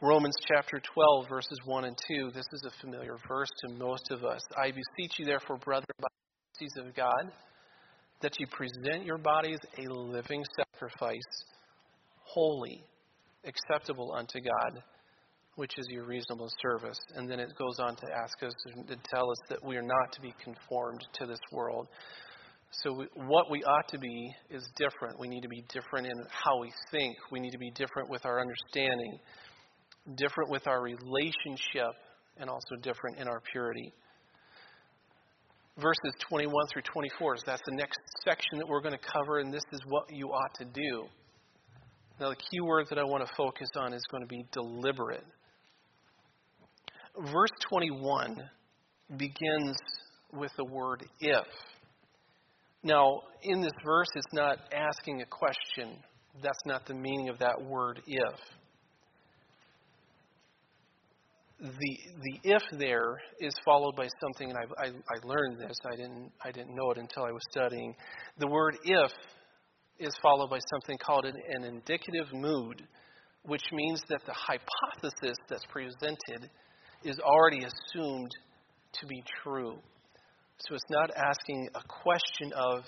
Romans 0.00 0.36
chapter 0.46 0.80
12, 0.94 1.28
verses 1.28 1.58
1 1.64 1.84
and 1.84 1.98
2. 2.08 2.30
This 2.32 2.46
is 2.52 2.64
a 2.66 2.80
familiar 2.80 3.16
verse 3.28 3.50
to 3.66 3.74
most 3.74 4.10
of 4.10 4.24
us. 4.24 4.40
I 4.56 4.68
beseech 4.70 5.18
you, 5.18 5.24
therefore, 5.24 5.58
brethren, 5.58 5.86
by 6.00 6.08
the 6.08 6.64
mercies 6.64 6.88
of 6.88 6.94
God, 6.94 7.32
that 8.22 8.38
you 8.38 8.46
present 8.46 9.04
your 9.04 9.18
bodies 9.18 9.58
a 9.76 9.92
living 9.92 10.44
sacrifice, 10.56 11.44
holy, 12.22 12.84
acceptable 13.44 14.14
unto 14.16 14.40
God, 14.40 14.82
which 15.60 15.78
is 15.78 15.86
your 15.90 16.04
reasonable 16.04 16.48
service. 16.62 16.98
And 17.14 17.30
then 17.30 17.38
it 17.38 17.50
goes 17.58 17.78
on 17.78 17.94
to 17.96 18.06
ask 18.22 18.42
us 18.42 18.52
to 18.88 18.96
tell 19.12 19.30
us 19.30 19.38
that 19.50 19.64
we 19.64 19.76
are 19.76 19.82
not 19.82 20.12
to 20.12 20.20
be 20.20 20.34
conformed 20.42 21.06
to 21.20 21.26
this 21.26 21.40
world. 21.52 21.86
So, 22.72 22.92
we, 22.92 23.06
what 23.26 23.50
we 23.50 23.62
ought 23.64 23.88
to 23.88 23.98
be 23.98 24.32
is 24.48 24.62
different. 24.76 25.18
We 25.18 25.28
need 25.28 25.42
to 25.42 25.48
be 25.48 25.64
different 25.68 26.06
in 26.06 26.12
how 26.30 26.60
we 26.60 26.72
think. 26.90 27.16
We 27.30 27.40
need 27.40 27.50
to 27.50 27.58
be 27.58 27.70
different 27.72 28.08
with 28.08 28.24
our 28.24 28.40
understanding 28.40 29.18
different 30.16 30.50
with 30.50 30.66
our 30.66 30.82
relationship, 30.82 31.94
and 32.38 32.48
also 32.48 32.76
different 32.82 33.18
in 33.18 33.28
our 33.28 33.40
purity. 33.52 33.92
Verses 35.76 36.12
21 36.28 36.52
through 36.72 36.82
24, 36.82 37.36
that's 37.46 37.62
the 37.66 37.76
next 37.76 37.98
section 38.24 38.58
that 38.58 38.68
we're 38.68 38.80
going 38.80 38.96
to 38.96 39.06
cover, 39.12 39.38
and 39.38 39.52
this 39.52 39.62
is 39.72 39.80
what 39.86 40.04
you 40.10 40.28
ought 40.28 40.54
to 40.58 40.64
do. 40.64 41.04
Now, 42.18 42.30
the 42.30 42.36
key 42.36 42.60
word 42.60 42.86
that 42.90 42.98
I 42.98 43.04
want 43.04 43.26
to 43.26 43.32
focus 43.34 43.68
on 43.76 43.94
is 43.94 44.02
going 44.10 44.22
to 44.22 44.26
be 44.26 44.44
deliberate. 44.52 45.24
Verse 47.18 47.50
21 47.68 48.36
begins 49.16 49.76
with 50.32 50.52
the 50.56 50.64
word 50.64 51.04
if. 51.20 51.46
Now, 52.82 53.22
in 53.42 53.60
this 53.60 53.72
verse, 53.84 54.08
it's 54.14 54.32
not 54.32 54.58
asking 54.72 55.22
a 55.22 55.26
question. 55.26 55.98
That's 56.42 56.64
not 56.64 56.86
the 56.86 56.94
meaning 56.94 57.28
of 57.28 57.38
that 57.40 57.60
word 57.62 58.00
if 58.06 58.40
the 61.60 61.98
the 62.22 62.40
if 62.42 62.62
there 62.78 63.20
is 63.38 63.54
followed 63.64 63.94
by 63.94 64.08
something, 64.20 64.50
and 64.50 64.58
I, 64.58 64.82
I, 64.82 64.86
I 64.88 65.26
learned 65.26 65.58
this. 65.58 65.76
I 65.84 65.96
didn't 65.96 66.32
I 66.42 66.50
didn't 66.50 66.74
know 66.74 66.90
it 66.90 66.98
until 66.98 67.24
I 67.24 67.32
was 67.32 67.42
studying. 67.50 67.94
The 68.38 68.46
word 68.46 68.78
if 68.84 69.10
is 69.98 70.14
followed 70.22 70.48
by 70.48 70.58
something 70.70 70.96
called 70.98 71.26
an, 71.26 71.34
an 71.50 71.64
indicative 71.64 72.32
mood, 72.32 72.82
which 73.42 73.64
means 73.72 74.02
that 74.08 74.22
the 74.24 74.32
hypothesis 74.32 75.36
that's 75.48 75.66
presented 75.70 76.48
is 77.04 77.18
already 77.20 77.64
assumed 77.64 78.30
to 79.00 79.06
be 79.06 79.22
true. 79.42 79.78
So 80.58 80.74
it's 80.74 80.90
not 80.90 81.10
asking 81.16 81.68
a 81.74 81.80
question 81.88 82.52
of 82.52 82.84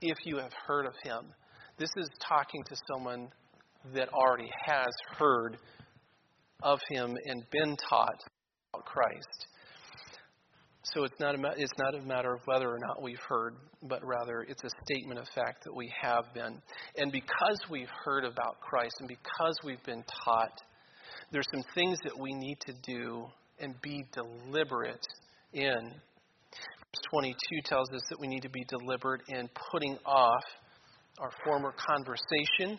if 0.00 0.16
you 0.24 0.36
have 0.38 0.52
heard 0.66 0.86
of 0.86 0.94
him. 1.02 1.32
This 1.78 1.90
is 1.96 2.08
talking 2.26 2.62
to 2.64 2.76
someone 2.92 3.28
that 3.94 4.08
already 4.12 4.50
has 4.66 4.92
heard 5.16 5.58
of 6.62 6.80
him 6.88 7.16
and 7.24 7.44
been 7.50 7.76
taught 7.88 8.20
about 8.72 8.84
Christ. 8.84 9.46
So 10.94 11.04
it's 11.04 11.18
not, 11.20 11.34
a, 11.34 11.38
it's 11.56 11.72
not 11.78 11.94
a 11.94 12.00
matter 12.00 12.32
of 12.32 12.40
whether 12.46 12.68
or 12.68 12.78
not 12.78 13.02
we've 13.02 13.20
heard, 13.28 13.56
but 13.82 14.00
rather 14.04 14.46
it's 14.48 14.62
a 14.64 14.70
statement 14.84 15.18
of 15.18 15.26
fact 15.34 15.64
that 15.64 15.74
we 15.74 15.92
have 16.00 16.24
been. 16.34 16.62
And 16.96 17.12
because 17.12 17.60
we've 17.70 17.90
heard 18.04 18.24
about 18.24 18.60
Christ 18.60 18.94
and 19.00 19.08
because 19.08 19.56
we've 19.64 19.82
been 19.84 20.04
taught, 20.24 20.60
there's 21.30 21.46
some 21.52 21.64
things 21.74 21.98
that 22.04 22.18
we 22.18 22.32
need 22.32 22.58
to 22.66 22.72
do 22.82 23.26
and 23.60 23.74
be 23.82 24.04
deliberate 24.12 25.06
in. 25.52 25.92
Verse 26.52 27.02
22 27.10 27.36
tells 27.64 27.90
us 27.90 28.02
that 28.10 28.18
we 28.20 28.26
need 28.26 28.42
to 28.42 28.50
be 28.50 28.64
deliberate 28.68 29.22
in 29.28 29.48
putting 29.70 29.98
off 30.06 30.42
our 31.20 31.30
former 31.44 31.72
conversation 31.72 32.78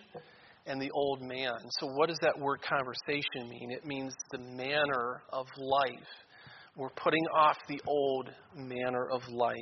and 0.66 0.82
the 0.82 0.92
old 0.92 1.22
man. 1.22 1.58
So, 1.80 1.88
what 1.96 2.10
does 2.10 2.20
that 2.22 2.40
word 2.40 2.62
conversation 2.62 3.50
mean? 3.50 3.72
It 3.72 3.86
means 3.86 4.14
the 4.32 4.40
manner 4.40 5.22
of 5.32 5.46
life. 5.58 6.08
We're 6.76 6.90
putting 6.90 7.26
off 7.36 7.58
the 7.68 7.82
old 7.88 8.30
manner 8.56 9.08
of 9.12 9.22
life. 9.30 9.56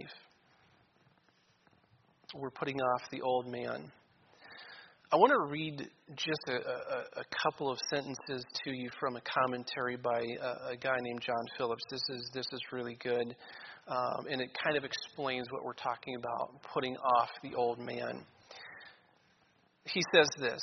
We're 2.36 2.52
putting 2.52 2.80
off 2.80 3.02
the 3.10 3.22
old 3.22 3.48
man. 3.48 3.92
I 5.10 5.16
want 5.16 5.32
to 5.32 5.50
read 5.50 5.88
just 6.18 6.42
a, 6.50 6.56
a, 6.56 7.22
a 7.22 7.24
couple 7.42 7.72
of 7.72 7.78
sentences 7.90 8.44
to 8.66 8.72
you 8.76 8.90
from 9.00 9.16
a 9.16 9.22
commentary 9.22 9.96
by 9.96 10.20
a, 10.20 10.74
a, 10.74 10.76
guy 10.76 10.98
named 11.00 11.22
John 11.22 11.46
Phillips. 11.58 11.84
This 11.90 12.02
is 12.10 12.30
this 12.34 12.46
is 12.52 12.60
really 12.74 12.98
good, 13.02 13.34
um, 13.88 14.26
and 14.30 14.42
it 14.42 14.50
kind 14.62 14.76
of 14.76 14.84
explains 14.84 15.48
what 15.50 15.64
we're 15.64 15.80
talking 15.82 16.16
about: 16.16 16.62
putting 16.74 16.98
off 16.98 17.30
the 17.42 17.56
old 17.56 17.80
man. 17.80 18.26
He 19.86 20.02
says 20.14 20.28
this. 20.40 20.62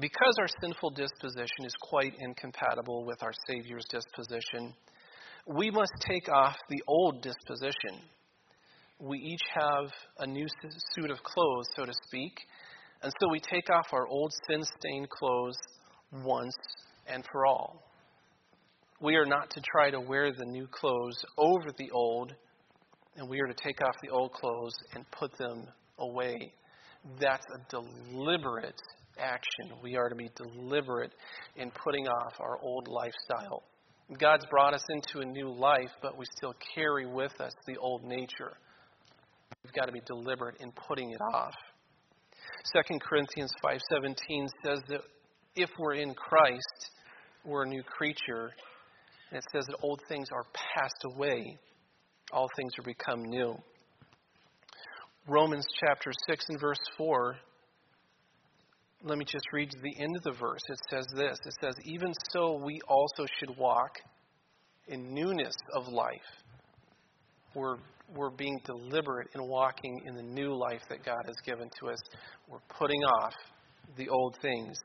Because 0.00 0.34
our 0.40 0.48
sinful 0.62 0.92
disposition 0.92 1.66
is 1.66 1.74
quite 1.82 2.14
incompatible 2.18 3.04
with 3.04 3.22
our 3.22 3.32
Savior's 3.46 3.84
disposition, 3.90 4.72
we 5.46 5.70
must 5.70 5.92
take 6.00 6.32
off 6.32 6.56
the 6.70 6.82
old 6.88 7.20
disposition. 7.20 8.00
We 8.98 9.18
each 9.18 9.42
have 9.52 9.90
a 10.20 10.26
new 10.26 10.46
suit 10.94 11.10
of 11.10 11.22
clothes, 11.22 11.66
so 11.76 11.84
to 11.84 11.92
speak, 12.06 12.32
and 13.02 13.12
so 13.20 13.28
we 13.30 13.40
take 13.40 13.68
off 13.70 13.86
our 13.92 14.06
old 14.06 14.32
sin 14.48 14.62
stained 14.78 15.08
clothes 15.10 15.56
once 16.24 16.56
and 17.06 17.24
for 17.32 17.46
all. 17.46 17.82
We 19.00 19.16
are 19.16 19.26
not 19.26 19.50
to 19.50 19.60
try 19.60 19.90
to 19.90 20.00
wear 20.00 20.32
the 20.32 20.44
new 20.44 20.68
clothes 20.68 21.24
over 21.36 21.72
the 21.76 21.90
old, 21.90 22.32
and 23.16 23.28
we 23.28 23.40
are 23.40 23.48
to 23.48 23.54
take 23.54 23.82
off 23.82 23.96
the 24.02 24.10
old 24.10 24.32
clothes 24.32 24.74
and 24.94 25.04
put 25.10 25.36
them 25.38 25.66
away. 25.98 26.52
That's 27.20 27.44
a 27.54 27.70
deliberate 27.70 28.80
action. 29.18 29.76
We 29.82 29.96
are 29.96 30.08
to 30.08 30.14
be 30.14 30.30
deliberate 30.36 31.12
in 31.56 31.72
putting 31.72 32.06
off 32.06 32.34
our 32.38 32.58
old 32.62 32.86
lifestyle. 32.86 33.64
God's 34.18 34.46
brought 34.50 34.74
us 34.74 34.84
into 34.90 35.26
a 35.26 35.30
new 35.30 35.52
life, 35.52 35.90
but 36.00 36.16
we 36.16 36.24
still 36.36 36.54
carry 36.74 37.06
with 37.06 37.32
us 37.40 37.52
the 37.66 37.76
old 37.78 38.04
nature. 38.04 38.52
We've 39.64 39.72
got 39.72 39.86
to 39.86 39.92
be 39.92 40.02
deliberate 40.06 40.56
in 40.60 40.70
putting 40.72 41.10
it 41.10 41.20
off. 41.34 41.54
2 42.72 42.98
Corinthians 43.00 43.52
5:17 43.62 44.48
says 44.64 44.80
that 44.88 45.00
if 45.56 45.70
we're 45.78 45.94
in 45.94 46.14
Christ, 46.14 46.90
we're 47.44 47.64
a 47.64 47.68
new 47.68 47.82
creature. 47.82 48.52
And 49.30 49.38
it 49.38 49.44
says 49.52 49.64
that 49.66 49.76
old 49.82 50.00
things 50.08 50.28
are 50.30 50.44
passed 50.52 51.04
away, 51.04 51.58
all 52.32 52.48
things 52.56 52.72
are 52.78 52.82
become 52.82 53.22
new. 53.22 53.56
Romans 55.26 55.66
chapter 55.80 56.12
6 56.28 56.48
and 56.48 56.60
verse 56.60 56.80
4 56.96 57.36
let 59.04 59.18
me 59.18 59.24
just 59.24 59.52
read 59.52 59.70
the 59.82 60.00
end 60.00 60.16
of 60.16 60.22
the 60.22 60.32
verse. 60.32 60.62
It 60.68 60.78
says 60.90 61.06
this 61.14 61.38
It 61.44 61.54
says, 61.60 61.74
Even 61.84 62.12
so, 62.30 62.60
we 62.64 62.80
also 62.88 63.26
should 63.38 63.56
walk 63.56 63.98
in 64.88 65.12
newness 65.12 65.54
of 65.74 65.88
life. 65.88 66.20
We're, 67.54 67.76
we're 68.14 68.30
being 68.30 68.60
deliberate 68.64 69.28
in 69.34 69.46
walking 69.46 70.02
in 70.06 70.14
the 70.14 70.22
new 70.22 70.54
life 70.54 70.80
that 70.88 71.04
God 71.04 71.22
has 71.26 71.36
given 71.44 71.68
to 71.80 71.90
us. 71.90 71.98
We're 72.48 72.58
putting 72.78 73.02
off 73.02 73.34
the 73.96 74.08
old 74.08 74.36
things. 74.40 74.78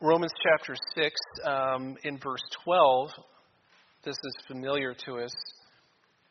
Romans 0.00 0.32
chapter 0.42 0.74
6, 0.94 1.14
um, 1.44 1.96
in 2.04 2.18
verse 2.18 2.42
12, 2.64 3.10
this 4.04 4.14
is 4.14 4.36
familiar 4.46 4.94
to 5.06 5.16
us. 5.16 5.34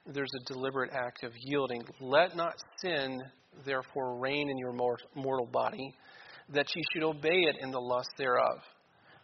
There's 0.05 0.31
a 0.39 0.53
deliberate 0.53 0.91
act 0.93 1.23
of 1.23 1.31
yielding. 1.37 1.83
Let 1.99 2.35
not 2.35 2.53
sin, 2.81 3.21
therefore, 3.65 4.19
reign 4.19 4.49
in 4.49 4.57
your 4.57 4.71
mortal 4.71 5.47
body 5.51 5.93
that 6.53 6.67
ye 6.75 6.81
should 6.93 7.03
obey 7.03 7.41
it 7.49 7.57
in 7.59 7.71
the 7.71 7.79
lust 7.79 8.11
thereof. 8.17 8.59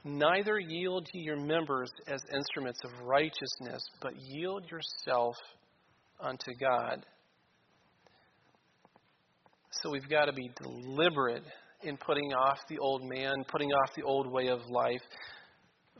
Neither 0.04 0.58
yield 0.58 1.08
ye 1.14 1.22
your 1.22 1.40
members 1.40 1.92
as 2.08 2.20
instruments 2.34 2.80
of 2.84 3.06
righteousness, 3.06 3.84
but 4.02 4.14
yield 4.18 4.66
yourself 4.72 5.36
unto 6.22 6.52
God. 6.60 7.06
So 9.72 9.90
we've 9.90 10.10
got 10.10 10.26
to 10.26 10.34
be 10.34 10.52
deliberate 10.62 11.44
in 11.84 11.98
putting 11.98 12.34
off 12.34 12.60
the 12.70 12.78
old 12.78 13.04
man, 13.04 13.44
putting 13.48 13.72
off 13.72 13.96
the 13.96 14.04
old 14.04 14.32
way 14.32 14.48
of 14.48 14.60
life. 14.70 15.02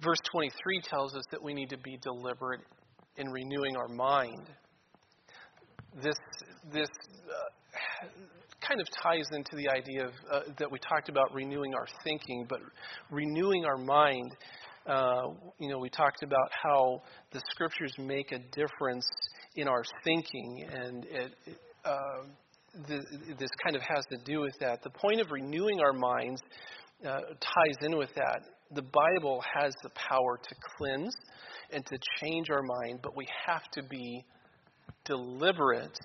Verse 0.02 0.20
23 0.32 0.82
tells 0.82 1.16
us 1.16 1.24
that 1.32 1.42
we 1.42 1.54
need 1.54 1.70
to 1.70 1.78
be 1.78 1.98
deliberate 2.02 2.62
in 3.18 3.28
renewing 3.30 3.76
our 3.76 3.88
mind. 3.88 4.50
This, 6.02 6.16
this 6.72 6.88
uh, 7.28 8.08
kind 8.68 8.80
of 8.80 8.88
ties 9.02 9.28
into 9.34 9.56
the 9.56 9.70
idea 9.70 10.06
of, 10.06 10.14
uh, 10.32 10.40
that 10.58 10.72
we 10.72 10.80
talked 10.80 11.10
about 11.10 11.34
renewing 11.34 11.74
our 11.74 11.88
thinking, 12.04 12.46
but 12.48 12.60
renewing 13.10 13.66
our 13.66 13.78
mind. 13.78 14.32
Uh, 14.86 15.34
you 15.60 15.70
know, 15.70 15.78
we 15.78 15.90
talked 15.90 16.24
about 16.24 16.52
how 16.64 17.02
the 17.32 17.42
scriptures 17.52 17.94
make 18.00 18.32
a 18.32 18.40
difference 18.40 19.06
in 19.56 19.68
our 19.68 19.84
thinking, 20.04 20.66
and 20.72 21.06
it, 21.06 21.34
uh, 21.86 22.24
the, 22.88 23.00
this 23.38 23.50
kind 23.64 23.76
of 23.76 23.82
has 23.84 24.06
to 24.10 24.18
do 24.26 24.42
with 24.42 24.58
that. 24.60 24.82
The 24.82 24.90
point 24.90 25.22
of 25.22 25.32
renewing 25.32 25.80
our 25.82 25.94
minds 25.94 26.42
uh, 27.06 27.20
ties 27.40 27.78
in 27.82 27.98
with 27.98 28.14
that. 28.16 28.42
The 28.74 28.82
Bible 28.82 29.44
has 29.54 29.74
the 29.84 29.90
power 29.90 30.40
to 30.42 30.56
cleanse 30.78 31.16
and 31.72 31.86
to 31.86 31.98
change 32.20 32.50
our 32.50 32.62
mind, 32.62 33.00
but 33.04 33.16
we 33.16 33.28
have 33.48 33.64
to 33.74 33.84
be 33.84 34.24
deliberate 35.06 35.98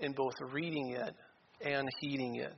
in 0.00 0.12
both 0.12 0.34
reading 0.52 0.90
it 0.90 1.14
and 1.64 1.88
heeding 2.00 2.36
it. 2.36 2.52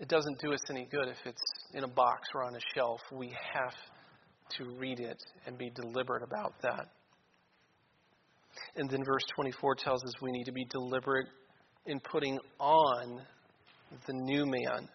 It 0.00 0.08
doesn't 0.08 0.38
do 0.40 0.52
us 0.52 0.60
any 0.70 0.86
good 0.90 1.08
if 1.08 1.16
it's 1.24 1.42
in 1.74 1.84
a 1.84 1.88
box 1.88 2.28
or 2.34 2.44
on 2.44 2.54
a 2.54 2.60
shelf. 2.74 3.00
We 3.12 3.28
have 3.54 3.72
to 4.56 4.64
read 4.78 5.00
it 5.00 5.22
and 5.46 5.58
be 5.58 5.70
deliberate 5.70 6.22
about 6.22 6.54
that. 6.62 6.86
And 8.76 8.90
then 8.90 9.04
verse 9.04 9.22
24 9.34 9.76
tells 9.76 10.02
us 10.04 10.12
we 10.20 10.32
need 10.32 10.44
to 10.44 10.52
be 10.52 10.66
deliberate 10.70 11.26
in 11.86 12.00
putting 12.00 12.38
on 12.58 13.20
the 14.06 14.12
new 14.12 14.44
man. 14.46 14.88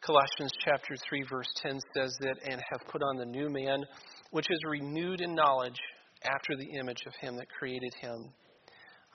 Colossians 0.00 0.52
chapter 0.64 0.94
3 1.08 1.24
verse 1.30 1.48
10 1.62 1.78
says 1.94 2.16
that 2.20 2.36
and 2.50 2.60
have 2.70 2.80
put 2.88 3.02
on 3.02 3.16
the 3.16 3.26
new 3.26 3.50
man 3.50 3.84
which 4.30 4.46
is 4.50 4.58
renewed 4.68 5.20
in 5.20 5.34
knowledge 5.34 5.78
after 6.24 6.56
the 6.56 6.78
image 6.78 7.02
of 7.06 7.14
him 7.20 7.36
that 7.36 7.46
created 7.58 7.92
him. 8.00 8.30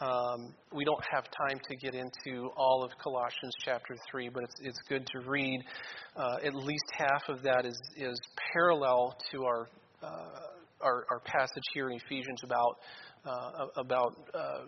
Um, 0.01 0.53
we 0.73 0.84
don't 0.84 1.03
have 1.10 1.23
time 1.47 1.58
to 1.69 1.75
get 1.77 1.95
into 1.95 2.49
all 2.58 2.84
of 2.84 2.91
Colossians 3.01 3.53
chapter 3.63 3.95
3, 4.12 4.27
but 4.27 4.43
it's, 4.43 4.55
it's 4.62 4.79
good 4.89 5.08
to 5.08 5.29
read. 5.29 5.62
Uh, 6.17 6.36
at 6.43 6.53
least 6.53 6.84
half 6.97 7.23
of 7.29 7.41
that 7.43 7.65
is, 7.65 7.79
is 7.95 8.19
parallel 8.53 9.15
to 9.31 9.45
our, 9.45 9.69
uh, 10.03 10.39
our, 10.81 11.05
our, 11.10 11.19
passage 11.21 11.63
here 11.73 11.89
in 11.89 11.97
Ephesians 12.05 12.41
about, 12.43 12.77
uh, 13.25 13.67
about 13.77 14.17
uh, 14.34 14.65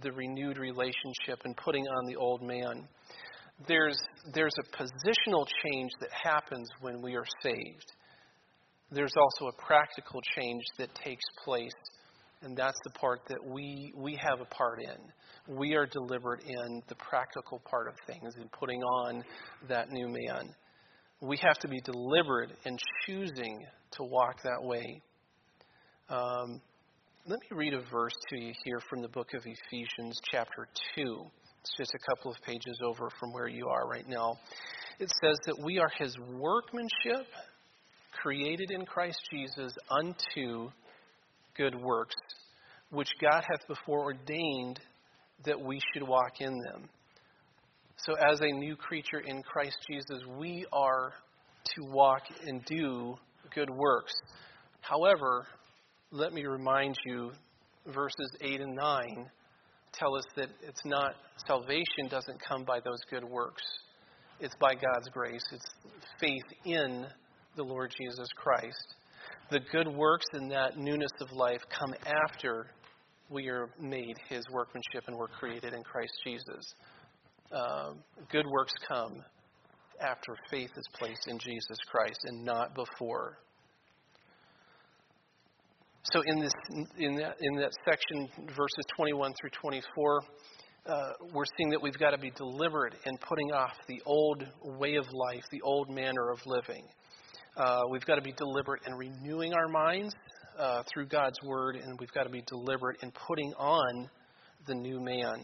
the 0.00 0.10
renewed 0.12 0.56
relationship 0.56 1.40
and 1.44 1.54
putting 1.58 1.84
on 1.86 2.06
the 2.06 2.16
old 2.16 2.40
man. 2.40 2.88
There's, 3.66 3.98
there's 4.32 4.54
a 4.58 4.82
positional 4.82 5.46
change 5.64 5.90
that 6.00 6.10
happens 6.12 6.66
when 6.80 7.02
we 7.02 7.14
are 7.14 7.26
saved. 7.42 7.92
There's 8.90 9.12
also 9.18 9.48
a 9.48 9.62
practical 9.66 10.22
change 10.34 10.62
that 10.78 10.94
takes 10.94 11.24
place 11.44 11.74
and 12.42 12.56
that's 12.56 12.78
the 12.84 12.90
part 12.90 13.20
that 13.28 13.44
we, 13.44 13.92
we 13.96 14.16
have 14.20 14.40
a 14.40 14.44
part 14.44 14.80
in. 14.80 15.56
We 15.56 15.74
are 15.74 15.86
deliberate 15.86 16.42
in 16.44 16.82
the 16.88 16.94
practical 16.94 17.60
part 17.68 17.88
of 17.88 17.94
things, 18.06 18.34
in 18.36 18.48
putting 18.48 18.82
on 18.82 19.24
that 19.68 19.90
new 19.90 20.08
man. 20.08 20.54
We 21.20 21.36
have 21.38 21.58
to 21.60 21.68
be 21.68 21.80
deliberate 21.80 22.50
in 22.64 22.76
choosing 23.06 23.66
to 23.92 24.04
walk 24.04 24.42
that 24.44 24.62
way. 24.62 25.02
Um, 26.08 26.60
let 27.26 27.40
me 27.40 27.56
read 27.56 27.74
a 27.74 27.82
verse 27.90 28.14
to 28.30 28.38
you 28.38 28.52
here 28.64 28.80
from 28.88 29.02
the 29.02 29.08
book 29.08 29.34
of 29.34 29.42
Ephesians, 29.44 30.20
chapter 30.30 30.68
2. 30.94 31.24
It's 31.60 31.76
just 31.76 31.92
a 31.92 32.14
couple 32.14 32.30
of 32.30 32.36
pages 32.42 32.80
over 32.84 33.10
from 33.18 33.32
where 33.32 33.48
you 33.48 33.66
are 33.68 33.88
right 33.88 34.08
now. 34.08 34.38
It 35.00 35.10
says 35.22 35.38
that 35.46 35.58
we 35.62 35.78
are 35.78 35.90
his 35.98 36.16
workmanship, 36.18 37.26
created 38.22 38.70
in 38.70 38.86
Christ 38.86 39.20
Jesus 39.30 39.72
unto 39.90 40.70
good 41.58 41.74
works, 41.74 42.14
which 42.90 43.08
God 43.20 43.44
hath 43.48 43.66
before 43.68 44.04
ordained 44.04 44.80
that 45.44 45.60
we 45.60 45.80
should 45.92 46.06
walk 46.06 46.40
in 46.40 46.52
them. 46.58 46.88
So, 47.98 48.14
as 48.14 48.40
a 48.40 48.52
new 48.52 48.76
creature 48.76 49.20
in 49.20 49.42
Christ 49.42 49.76
Jesus, 49.90 50.22
we 50.38 50.66
are 50.72 51.12
to 51.76 51.84
walk 51.84 52.22
and 52.46 52.64
do 52.64 53.16
good 53.54 53.70
works. 53.70 54.12
However, 54.80 55.46
let 56.10 56.32
me 56.32 56.44
remind 56.46 56.96
you, 57.04 57.32
verses 57.86 58.36
8 58.40 58.60
and 58.60 58.74
9 58.74 59.30
tell 59.92 60.14
us 60.16 60.24
that 60.36 60.48
it's 60.62 60.84
not, 60.84 61.14
salvation 61.46 62.08
doesn't 62.10 62.38
come 62.46 62.64
by 62.64 62.78
those 62.80 63.00
good 63.10 63.24
works. 63.24 63.62
It's 64.40 64.54
by 64.60 64.74
God's 64.74 65.08
grace. 65.12 65.44
It's 65.52 65.66
faith 66.20 66.44
in 66.64 67.06
the 67.56 67.64
Lord 67.64 67.92
Jesus 67.98 68.28
Christ. 68.36 68.94
The 69.50 69.60
good 69.72 69.88
works 69.88 70.26
and 70.34 70.50
that 70.50 70.76
newness 70.76 71.10
of 71.22 71.32
life 71.32 71.62
come 71.70 71.94
after 72.04 72.66
we 73.30 73.48
are 73.48 73.70
made 73.80 74.14
his 74.28 74.44
workmanship 74.52 75.04
and 75.06 75.16
we're 75.16 75.28
created 75.28 75.72
in 75.72 75.82
Christ 75.82 76.12
Jesus. 76.22 76.74
Um, 77.50 77.98
good 78.30 78.44
works 78.46 78.74
come 78.86 79.22
after 80.00 80.36
faith 80.50 80.70
is 80.76 80.84
placed 80.98 81.28
in 81.28 81.38
Jesus 81.38 81.78
Christ 81.90 82.18
and 82.24 82.44
not 82.44 82.74
before. 82.74 83.38
So 86.12 86.20
in 86.26 86.40
this 86.40 86.52
in 86.98 87.16
that 87.16 87.36
in 87.40 87.56
that 87.56 87.72
section 87.86 88.28
verses 88.48 88.84
21 88.96 89.32
through 89.40 89.50
24 89.60 90.20
uh, 90.86 91.12
we're 91.32 91.44
seeing 91.56 91.70
that 91.70 91.82
we've 91.82 91.98
got 91.98 92.10
to 92.10 92.18
be 92.18 92.30
deliberate 92.30 92.94
in 93.04 93.16
putting 93.18 93.52
off 93.52 93.72
the 93.88 94.00
old 94.06 94.42
way 94.78 94.94
of 94.94 95.06
life, 95.12 95.42
the 95.50 95.60
old 95.62 95.90
manner 95.90 96.30
of 96.30 96.38
living. 96.46 96.84
Uh, 97.58 97.82
we've 97.90 98.06
got 98.06 98.14
to 98.14 98.22
be 98.22 98.30
deliberate 98.30 98.82
in 98.86 98.94
renewing 98.94 99.52
our 99.52 99.66
minds 99.66 100.14
uh, 100.60 100.84
through 100.92 101.06
God's 101.06 101.42
Word, 101.42 101.74
and 101.74 101.98
we've 101.98 102.12
got 102.12 102.22
to 102.22 102.30
be 102.30 102.42
deliberate 102.46 102.98
in 103.02 103.10
putting 103.26 103.52
on 103.54 104.08
the 104.68 104.74
new 104.74 105.00
man. 105.00 105.42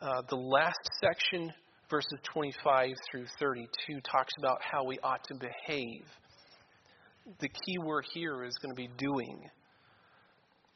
Uh, 0.00 0.22
the 0.28 0.36
last 0.36 0.78
section, 1.00 1.52
verses 1.90 2.18
25 2.32 2.90
through 3.10 3.24
32, 3.40 4.00
talks 4.08 4.32
about 4.38 4.58
how 4.62 4.84
we 4.84 4.96
ought 5.02 5.24
to 5.24 5.34
behave. 5.34 6.04
The 7.40 7.48
key 7.48 7.78
word 7.84 8.04
here 8.14 8.44
is 8.44 8.54
going 8.62 8.72
to 8.72 8.80
be 8.80 8.88
doing. 8.96 9.42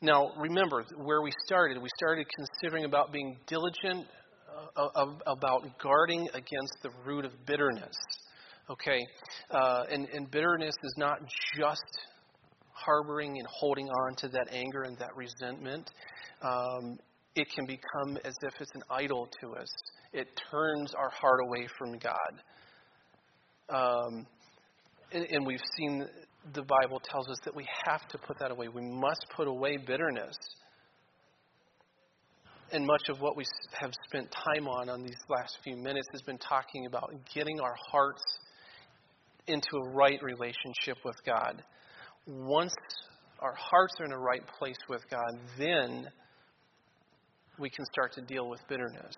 Now, 0.03 0.33
remember 0.37 0.85
where 0.97 1.23
we 1.23 1.31
started. 1.45 1.81
We 1.81 1.89
started 1.99 2.27
considering 2.37 2.85
about 2.85 3.13
being 3.13 3.37
diligent, 3.47 4.09
uh, 4.77 5.07
about 5.29 5.79
guarding 5.81 6.27
against 6.35 6.79
the 6.83 6.91
root 7.05 7.25
of 7.25 7.31
bitterness. 7.47 7.95
Okay? 8.71 9.07
Uh, 9.51 9.85
and, 9.91 10.09
and 10.13 10.31
bitterness 10.31 10.75
is 10.83 10.95
not 10.97 11.19
just 11.57 11.99
harboring 12.73 13.39
and 13.39 13.47
holding 13.49 13.89
on 13.89 14.17
to 14.17 14.29
that 14.29 14.49
anger 14.53 14.83
and 14.83 14.99
that 14.99 15.15
resentment. 15.17 15.91
Um, 16.43 16.99
it 17.35 17.49
can 17.55 17.67
become 17.67 18.17
as 18.25 18.35
if 18.43 18.55
it's 18.61 18.75
an 18.75 18.83
idol 18.91 19.29
to 19.41 19.55
us. 19.55 19.69
It 20.13 20.29
turns 20.51 20.95
our 20.95 21.11
heart 21.11 21.41
away 21.47 21.69
from 21.79 21.99
God. 21.99 22.43
Um, 23.69 24.27
and, 25.13 25.25
and 25.31 25.47
we've 25.47 25.61
seen 25.77 26.07
the 26.55 26.63
Bible 26.63 27.01
tells 27.01 27.29
us 27.29 27.39
that 27.45 27.55
we 27.55 27.67
have 27.87 28.07
to 28.09 28.19
put 28.19 28.39
that 28.39 28.51
away. 28.51 28.69
We 28.69 28.83
must 28.83 29.27
put 29.35 29.49
away 29.49 29.77
bitterness. 29.77 30.37
And 32.73 32.87
much 32.87 33.09
of 33.09 33.21
what 33.21 33.37
we 33.37 33.45
have 33.81 33.93
spent 34.09 34.31
time 34.31 34.67
on 34.67 34.89
on 34.89 35.03
these 35.03 35.19
last 35.29 35.59
few 35.63 35.77
minutes 35.77 36.07
has 36.13 36.23
been 36.23 36.39
talking 36.39 36.87
about 36.87 37.13
getting 37.35 37.61
our 37.61 37.75
hearts 37.91 38.23
into 39.49 39.77
a 39.85 39.91
right 39.91 40.21
relationship 40.23 40.99
with 41.05 41.17
God. 41.25 41.63
Once 42.27 42.75
our 43.41 43.55
hearts 43.55 43.95
are 44.01 44.07
in 44.07 44.13
a 44.13 44.19
right 44.19 44.43
place 44.59 44.79
with 44.89 45.03
God, 45.11 45.39
then 45.59 46.09
we 47.59 47.71
can 47.71 47.85
start 47.87 48.13
to 48.15 48.23
deal 48.23 48.49
with 48.49 48.61
bitterness. 48.69 49.15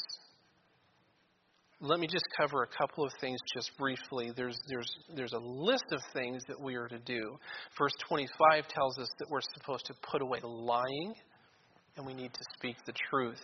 Let 1.81 2.01
me 2.01 2.09
just 2.09 2.25
cover 2.37 2.65
a 2.65 2.67
couple 2.67 3.05
of 3.05 3.13
things 3.21 3.39
just 3.55 3.71
briefly. 3.79 4.33
There's, 4.37 4.59
there's, 4.69 4.91
there's 5.15 5.33
a 5.33 5.39
list 5.39 5.85
of 5.93 6.01
things 6.13 6.43
that 6.49 6.61
we 6.61 6.75
are 6.75 6.89
to 6.89 6.99
do. 6.99 7.39
Verse 7.79 7.93
25 8.09 8.67
tells 8.67 8.99
us 8.99 9.09
that 9.19 9.29
we're 9.31 9.41
supposed 9.55 9.87
to 9.87 9.95
put 10.11 10.21
away 10.21 10.41
lying 10.43 11.15
and 11.97 12.05
we 12.05 12.15
need 12.15 12.33
to 12.33 12.45
speak 12.57 12.77
the 12.85 12.93
truth. 13.11 13.43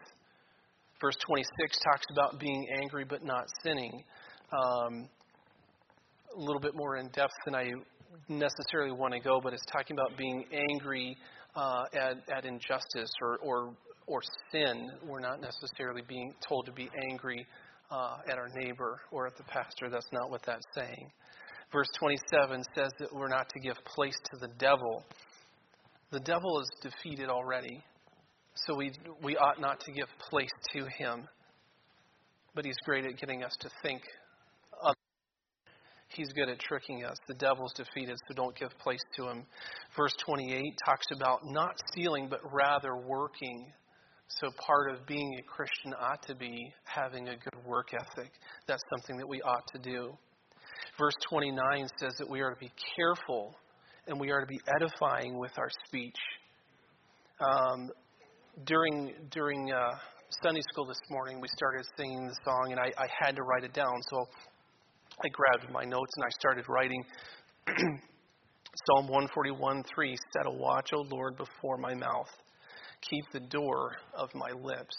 Verse 1.01 1.17
26 1.27 1.79
talks 1.79 2.07
about 2.11 2.41
being 2.41 2.67
angry 2.83 3.05
but 3.05 3.25
not 3.25 3.47
sinning. 3.63 4.03
Um, 4.53 5.09
a 6.37 6.41
little 6.41 6.61
bit 6.61 6.75
more 6.75 6.97
in 6.97 7.09
depth 7.09 7.35
than 7.45 7.55
I 7.55 7.71
necessarily 8.29 8.93
want 8.93 9.15
to 9.15 9.21
go, 9.21 9.41
but 9.43 9.53
it's 9.53 9.65
talking 9.67 9.97
about 9.97 10.17
being 10.17 10.45
angry 10.53 11.17
uh, 11.55 11.85
at, 11.93 12.17
at 12.37 12.45
injustice 12.45 13.11
or, 13.21 13.39
or, 13.39 13.75
or 14.07 14.21
sin. 14.51 14.91
We're 15.07 15.21
not 15.21 15.41
necessarily 15.41 16.03
being 16.07 16.35
told 16.47 16.67
to 16.67 16.73
be 16.73 16.91
angry 17.11 17.47
uh, 17.91 18.17
at 18.31 18.39
our 18.39 18.49
neighbor 18.55 19.01
or 19.11 19.27
at 19.27 19.37
the 19.37 19.45
pastor. 19.45 19.89
That's 19.91 20.09
not 20.13 20.31
what 20.31 20.43
that's 20.47 20.65
saying. 20.75 21.11
Verse 21.73 21.89
27 21.99 22.63
says 22.75 22.91
that 22.99 23.13
we're 23.13 23.29
not 23.29 23.49
to 23.49 23.61
give 23.61 23.77
place 23.85 24.17
to 24.33 24.39
the 24.41 24.49
devil. 24.59 25.05
The 26.13 26.21
devil 26.21 26.61
is 26.61 26.71
defeated 26.83 27.29
already, 27.29 27.83
so 28.55 28.77
we, 28.77 28.93
we 29.23 29.37
ought 29.37 29.61
not 29.61 29.81
to 29.81 29.93
give 29.93 30.07
place 30.31 30.51
to 30.75 30.87
him. 30.99 31.27
But 32.55 32.65
he's 32.65 32.77
great 32.85 33.05
at 33.05 33.19
getting 33.19 33.43
us 33.43 33.57
to 33.61 33.71
think 33.83 34.03
He's 36.15 36.33
good 36.33 36.49
at 36.49 36.61
tricking 36.61 37.05
us. 37.05 37.17
The 37.27 37.35
devil's 37.35 37.73
defeated, 37.73 38.17
so 38.29 38.35
don't 38.35 38.57
give 38.57 38.71
place 38.79 39.03
to 39.17 39.29
him. 39.29 39.45
Verse 39.97 40.15
28 40.25 40.63
talks 40.87 41.07
about 41.13 41.41
not 41.45 41.75
stealing, 41.91 42.29
but 42.29 42.41
rather 42.53 42.97
working. 42.97 43.73
So, 44.29 44.49
part 44.67 44.91
of 44.93 45.07
being 45.07 45.37
a 45.39 45.43
Christian 45.43 45.93
ought 46.01 46.23
to 46.27 46.35
be 46.35 46.73
having 46.85 47.29
a 47.29 47.37
good 47.37 47.67
work 47.67 47.89
ethic. 47.93 48.31
That's 48.67 48.83
something 48.97 49.17
that 49.19 49.29
we 49.29 49.43
ought 49.43 49.67
to 49.75 49.79
do. 49.79 50.17
Verse 50.99 51.15
29 51.29 51.89
says 51.99 52.15
that 52.19 52.29
we 52.29 52.41
are 52.41 52.51
to 52.55 52.59
be 52.59 52.73
careful 52.97 53.55
and 54.07 54.19
we 54.19 54.31
are 54.31 54.41
to 54.41 54.47
be 54.47 54.61
edifying 54.77 55.39
with 55.39 55.53
our 55.59 55.71
speech. 55.87 56.17
Um, 57.41 57.91
during 58.65 59.13
during 59.31 59.73
uh, 59.73 59.91
Sunday 60.43 60.63
school 60.73 60.87
this 60.87 61.01
morning, 61.11 61.41
we 61.41 61.49
started 61.57 61.85
singing 61.97 62.27
the 62.27 62.37
song, 62.45 62.69
and 62.71 62.81
I, 62.81 62.93
I 62.99 63.09
had 63.21 63.37
to 63.37 63.43
write 63.43 63.65
it 63.65 63.73
down. 63.73 63.95
So 64.11 64.27
I 65.23 65.29
grabbed 65.29 65.73
my 65.73 65.85
notes 65.85 66.13
and 66.17 66.25
I 66.25 66.31
started 66.41 66.65
writing. 66.69 67.05
Psalm 67.69 69.07
141 69.07 69.85
3 69.95 70.17
Set 70.33 70.47
a 70.47 70.51
watch, 70.51 70.91
O 70.93 71.03
Lord, 71.03 71.37
before 71.37 71.79
my 71.79 71.95
mouth. 71.95 72.31
keep 73.09 73.25
the 73.33 73.41
door 73.41 73.93
of 74.17 74.29
my 74.35 74.51
lips. 74.51 74.97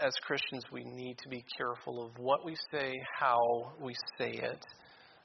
As 0.00 0.12
Christians, 0.26 0.64
we 0.72 0.82
need 0.84 1.16
to 1.18 1.28
be 1.28 1.44
careful 1.56 2.04
of 2.04 2.18
what 2.18 2.44
we 2.44 2.56
say, 2.72 2.94
how 3.18 3.38
we 3.80 3.94
say 4.18 4.32
it, 4.32 4.64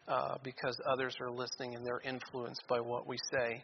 uh, 0.08 0.38
because 0.44 0.78
others 0.88 1.16
are 1.22 1.32
listening 1.32 1.76
and 1.76 1.86
they're 1.86 2.02
influenced 2.06 2.64
by 2.70 2.80
what 2.80 3.08
we 3.08 3.18
say. 3.34 3.64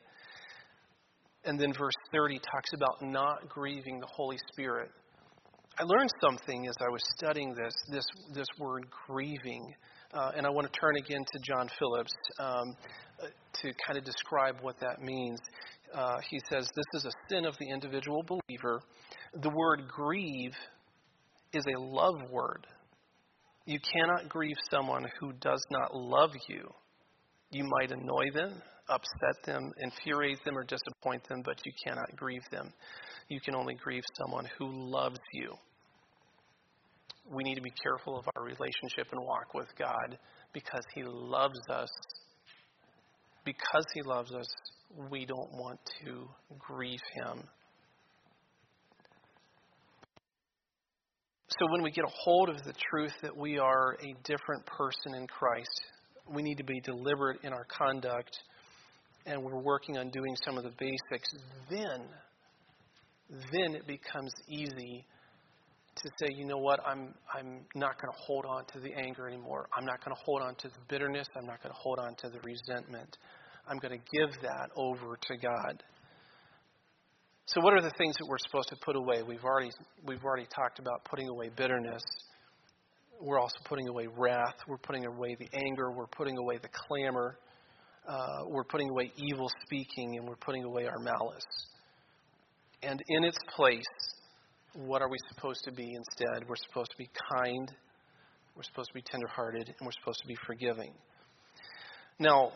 And 1.46 1.60
then 1.60 1.74
verse 1.74 1.94
30 2.12 2.40
talks 2.40 2.74
about 2.74 3.02
not 3.02 3.48
grieving 3.48 4.00
the 4.00 4.08
Holy 4.16 4.38
Spirit. 4.52 4.90
I 5.80 5.84
learned 5.84 6.10
something 6.22 6.68
as 6.68 6.76
I 6.82 6.90
was 6.90 7.02
studying 7.16 7.54
this, 7.54 7.74
this, 7.92 8.06
this 8.34 8.48
word 8.58 8.88
grieving. 9.08 9.76
Uh, 10.12 10.32
and 10.36 10.48
I 10.48 10.50
want 10.50 10.72
to 10.72 10.80
turn 10.80 10.96
again 10.98 11.24
to 11.32 11.40
John 11.44 11.70
Phillips 11.78 12.14
um, 12.40 12.76
uh, 13.22 13.28
to 13.62 13.74
kind 13.86 13.96
of 13.98 14.04
describe 14.04 14.56
what 14.62 14.80
that 14.80 15.02
means. 15.02 15.40
Uh, 15.94 16.18
he 16.32 16.40
says 16.52 16.68
this 16.76 17.02
is 17.02 17.06
a 17.06 17.12
sin 17.30 17.46
of 17.46 17.56
the 17.60 17.70
individual 17.70 18.24
believer. 18.24 18.82
The 19.40 19.50
word 19.50 19.84
grieve 19.88 20.56
is 21.54 21.64
a 21.68 21.80
love 21.80 22.28
word. 22.32 22.66
You 23.66 23.80
cannot 23.80 24.30
grieve 24.30 24.56
someone 24.72 25.06
who 25.20 25.32
does 25.34 25.64
not 25.70 25.94
love 25.94 26.32
you. 26.48 26.72
You 27.52 27.66
might 27.66 27.92
annoy 27.92 28.32
them, 28.34 28.64
upset 28.90 29.46
them, 29.46 29.72
infuriate 29.80 30.44
them, 30.44 30.58
or 30.58 30.64
disappoint 30.64 31.28
them, 31.30 31.44
but 31.46 31.64
you 31.66 31.72
cannot 31.86 32.16
grieve 32.16 32.50
them. 32.52 32.74
You 33.30 33.40
can 33.42 33.54
only 33.54 33.76
grieve 33.76 34.04
someone 34.18 34.48
who 34.58 34.72
loves 34.72 35.20
you. 35.34 35.54
We 37.30 37.44
need 37.44 37.56
to 37.56 37.62
be 37.62 37.74
careful 37.84 38.18
of 38.18 38.26
our 38.36 38.44
relationship 38.44 39.08
and 39.12 39.22
walk 39.22 39.54
with 39.54 39.68
God 39.78 40.18
because 40.54 40.84
He 40.96 41.04
loves 41.04 41.60
us. 41.70 41.90
Because 43.44 43.86
He 43.94 44.02
loves 44.02 44.34
us, 44.34 44.48
we 45.10 45.26
don't 45.26 45.52
want 45.54 45.80
to 46.06 46.28
grieve 46.58 47.02
Him. 47.14 47.44
So, 51.50 51.72
when 51.72 51.82
we 51.82 51.92
get 51.92 52.04
a 52.04 52.12
hold 52.24 52.50
of 52.50 52.64
the 52.64 52.74
truth 52.92 53.14
that 53.22 53.36
we 53.36 53.58
are 53.58 53.94
a 53.94 54.14
different 54.24 54.66
person 54.66 55.16
in 55.16 55.28
Christ, 55.28 55.82
we 56.30 56.42
need 56.42 56.58
to 56.58 56.64
be 56.64 56.80
deliberate 56.82 57.40
in 57.44 57.54
our 57.54 57.66
conduct 57.66 58.38
and 59.28 59.44
we're 59.44 59.60
working 59.60 59.98
on 59.98 60.10
doing 60.10 60.36
some 60.46 60.58
of 60.58 60.64
the 60.64 60.72
basics, 60.80 61.30
then, 61.70 62.06
then 63.30 63.76
it 63.76 63.86
becomes 63.86 64.32
easy 64.48 65.06
to 66.04 66.10
say, 66.20 66.34
you 66.36 66.46
know 66.46 66.58
what, 66.58 66.80
I'm, 66.86 67.14
I'm 67.34 67.66
not 67.76 68.02
going 68.02 68.12
to 68.12 68.20
hold 68.20 68.46
on 68.46 68.66
to 68.74 68.80
the 68.80 68.94
anger 68.94 69.28
anymore. 69.28 69.68
I'm 69.78 69.86
not 69.86 70.04
going 70.04 70.16
to 70.16 70.22
hold 70.24 70.42
on 70.42 70.56
to 70.56 70.68
the 70.68 70.80
bitterness. 70.90 71.28
I'm 71.36 71.46
not 71.46 71.62
going 71.62 71.74
to 71.74 71.80
hold 71.80 72.00
on 72.00 72.16
to 72.16 72.30
the 72.30 72.40
resentment. 72.44 73.18
I'm 73.68 73.78
going 73.78 74.00
to 74.00 74.18
give 74.18 74.32
that 74.42 74.70
over 74.76 75.18
to 75.22 75.38
God. 75.38 75.84
So, 77.46 77.62
what 77.62 77.74
are 77.74 77.82
the 77.82 77.92
things 77.98 78.16
that 78.18 78.28
we're 78.28 78.38
supposed 78.40 78.70
to 78.70 78.76
put 78.84 78.96
away? 78.96 79.24
We've 79.24 79.44
already, 79.44 79.72
we've 80.06 80.24
already 80.24 80.48
talked 80.54 80.80
about 80.80 81.06
putting 81.06 81.30
away 81.30 81.50
bitterness. 81.56 82.04
We're 83.22 83.40
also 83.40 83.58
putting 83.66 83.88
away 83.88 84.08
wrath. 84.18 84.56
We're 84.68 84.78
putting 84.78 85.06
away 85.06 85.36
the 85.40 85.48
anger. 85.54 85.92
We're 85.92 86.08
putting 86.08 86.38
away 86.38 86.60
the 86.62 86.70
clamor. 86.88 87.38
Uh, 88.08 88.46
we're 88.48 88.64
putting 88.64 88.90
away 88.90 89.12
evil 89.18 89.50
speaking 89.66 90.18
and 90.18 90.28
we're 90.28 90.36
putting 90.38 90.64
away 90.64 90.86
our 90.86 91.00
malice. 91.00 91.44
And 92.84 93.02
in 93.08 93.24
its 93.24 93.38
place, 93.56 93.84
what 94.74 95.02
are 95.02 95.10
we 95.10 95.18
supposed 95.30 95.64
to 95.66 95.72
be 95.72 95.94
instead? 95.94 96.48
We're 96.48 96.56
supposed 96.68 96.92
to 96.92 96.98
be 96.98 97.10
kind, 97.34 97.72
we're 98.56 98.64
supposed 98.64 98.90
to 98.90 98.94
be 98.94 99.02
tenderhearted, 99.02 99.68
and 99.68 99.86
we're 99.86 99.92
supposed 100.00 100.20
to 100.22 100.28
be 100.28 100.38
forgiving. 100.46 100.94
Now, 102.20 102.52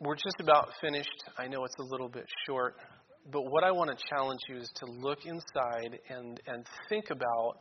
we're 0.00 0.16
just 0.16 0.40
about 0.40 0.70
finished. 0.80 1.24
I 1.36 1.46
know 1.46 1.64
it's 1.64 1.78
a 1.80 1.84
little 1.84 2.08
bit 2.08 2.24
short, 2.46 2.76
but 3.32 3.42
what 3.42 3.64
I 3.64 3.72
want 3.72 3.90
to 3.90 3.96
challenge 4.10 4.40
you 4.48 4.56
is 4.56 4.70
to 4.76 4.86
look 4.86 5.26
inside 5.26 5.98
and, 6.08 6.40
and 6.46 6.64
think 6.88 7.10
about 7.10 7.58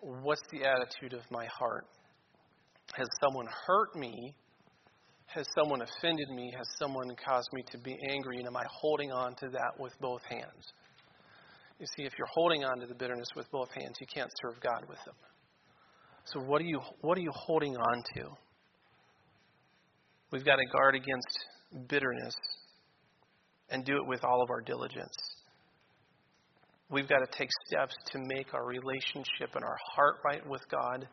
what's 0.00 0.42
the 0.52 0.64
attitude 0.64 1.14
of 1.14 1.22
my 1.30 1.46
heart. 1.46 1.86
Has 2.94 3.08
someone 3.22 3.46
hurt 3.66 3.96
me 3.96 4.34
has 5.34 5.46
someone 5.58 5.80
offended 5.80 6.28
me? 6.28 6.52
Has 6.56 6.66
someone 6.78 7.08
caused 7.24 7.48
me 7.52 7.64
to 7.70 7.78
be 7.78 7.96
angry? 8.10 8.38
And 8.38 8.46
am 8.46 8.56
I 8.56 8.64
holding 8.70 9.12
on 9.12 9.34
to 9.36 9.48
that 9.48 9.78
with 9.78 9.92
both 10.00 10.20
hands? 10.28 10.72
You 11.78 11.86
see, 11.96 12.04
if 12.04 12.12
you're 12.16 12.28
holding 12.32 12.64
on 12.64 12.78
to 12.80 12.86
the 12.86 12.94
bitterness 12.94 13.28
with 13.34 13.50
both 13.50 13.68
hands, 13.74 13.96
you 14.00 14.06
can't 14.06 14.30
serve 14.42 14.60
God 14.60 14.84
with 14.88 14.98
them. 15.04 15.14
So 16.24 16.40
what 16.40 16.60
are 16.60 16.64
you 16.64 16.80
what 17.00 17.18
are 17.18 17.20
you 17.20 17.32
holding 17.34 17.76
on 17.76 18.04
to? 18.14 18.28
We've 20.30 20.44
got 20.44 20.56
to 20.56 20.66
guard 20.66 20.94
against 20.94 21.88
bitterness 21.88 22.34
and 23.68 23.84
do 23.84 23.96
it 23.96 24.06
with 24.06 24.24
all 24.24 24.42
of 24.42 24.50
our 24.50 24.60
diligence. 24.60 25.16
We've 26.90 27.08
got 27.08 27.18
to 27.18 27.38
take 27.38 27.48
steps 27.66 27.94
to 28.12 28.18
make 28.18 28.52
our 28.54 28.66
relationship 28.66 29.54
and 29.54 29.64
our 29.64 29.78
heart 29.94 30.16
right 30.24 30.46
with 30.46 30.62
God 30.70 31.08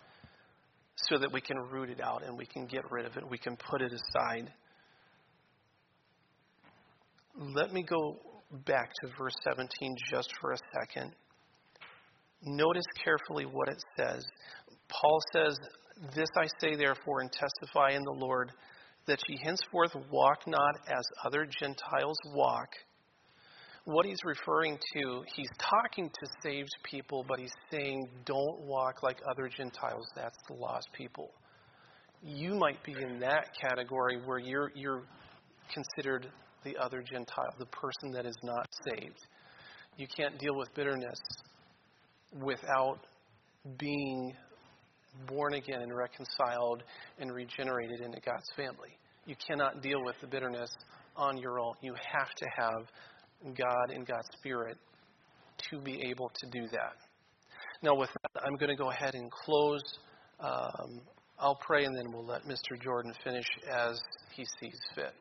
so 0.95 1.17
that 1.17 1.31
we 1.31 1.39
can 1.41 1.57
root 1.71 1.89
it 1.89 2.01
out 2.01 2.23
and 2.25 2.37
we 2.37 2.45
can 2.45 2.65
get 2.65 2.83
rid 2.91 3.05
of 3.05 3.15
it. 3.15 3.23
We 3.29 3.37
can 3.37 3.55
put 3.55 3.81
it 3.81 3.91
aside. 3.93 4.51
Let 7.37 7.71
me 7.71 7.83
go 7.83 8.19
back 8.65 8.91
to 9.01 9.09
verse 9.17 9.35
17 9.43 9.95
just 10.11 10.29
for 10.41 10.51
a 10.51 10.57
second. 10.73 11.13
Notice 12.43 12.85
carefully 13.03 13.45
what 13.45 13.69
it 13.69 13.81
says. 13.97 14.25
Paul 14.87 15.19
says, 15.33 15.57
This 16.15 16.29
I 16.37 16.47
say 16.59 16.75
therefore 16.75 17.21
and 17.21 17.31
testify 17.31 17.91
in 17.91 18.03
the 18.03 18.11
Lord, 18.11 18.51
that 19.07 19.19
ye 19.27 19.39
henceforth 19.43 19.95
walk 20.11 20.47
not 20.47 20.75
as 20.87 21.03
other 21.25 21.45
Gentiles 21.59 22.17
walk 22.33 22.69
what 23.89 24.05
he's 24.05 24.23
referring 24.23 24.77
to, 24.93 25.23
he's 25.35 25.49
talking 25.57 26.09
to 26.09 26.29
saved 26.43 26.69
people, 26.83 27.25
but 27.27 27.39
he's 27.39 27.53
saying, 27.71 28.07
don't 28.25 28.61
walk 28.61 29.01
like 29.01 29.17
other 29.29 29.49
Gentiles. 29.49 30.05
That's 30.15 30.37
the 30.47 30.55
lost 30.55 30.89
people. 30.93 31.31
You 32.21 32.55
might 32.55 32.83
be 32.83 32.93
in 32.93 33.19
that 33.19 33.47
category 33.59 34.19
where 34.25 34.37
you're, 34.37 34.71
you're 34.75 35.03
considered 35.73 36.27
the 36.63 36.77
other 36.77 37.01
Gentile, 37.01 37.53
the 37.57 37.65
person 37.67 38.11
that 38.11 38.25
is 38.25 38.35
not 38.43 38.67
saved. 38.87 39.19
You 39.97 40.07
can't 40.15 40.37
deal 40.39 40.55
with 40.55 40.73
bitterness 40.75 41.19
without 42.41 42.99
being 43.77 44.33
born 45.27 45.55
again 45.55 45.81
and 45.81 45.95
reconciled 45.95 46.83
and 47.19 47.33
regenerated 47.33 48.01
into 48.01 48.19
God's 48.21 48.49
family. 48.55 48.97
You 49.25 49.35
cannot 49.47 49.81
deal 49.81 50.03
with 50.03 50.15
the 50.21 50.27
bitterness 50.27 50.69
on 51.15 51.37
your 51.37 51.59
own. 51.59 51.73
You 51.81 51.93
have 51.93 52.29
to 52.35 52.45
have 52.57 53.55
God 53.55 53.91
and 53.91 54.07
God's 54.07 54.27
Spirit 54.37 54.77
to 55.69 55.81
be 55.81 56.01
able 56.09 56.31
to 56.33 56.49
do 56.49 56.67
that. 56.71 56.95
Now, 57.81 57.95
with 57.95 58.09
that, 58.09 58.43
I'm 58.45 58.55
going 58.55 58.69
to 58.69 58.75
go 58.75 58.89
ahead 58.89 59.15
and 59.15 59.29
close. 59.31 59.83
Um, 60.39 61.01
I'll 61.39 61.59
pray 61.65 61.85
and 61.85 61.95
then 61.95 62.11
we'll 62.11 62.25
let 62.25 62.43
Mr. 62.43 62.81
Jordan 62.81 63.13
finish 63.23 63.45
as 63.71 63.99
he 64.35 64.45
sees 64.59 64.77
fit. 64.95 65.13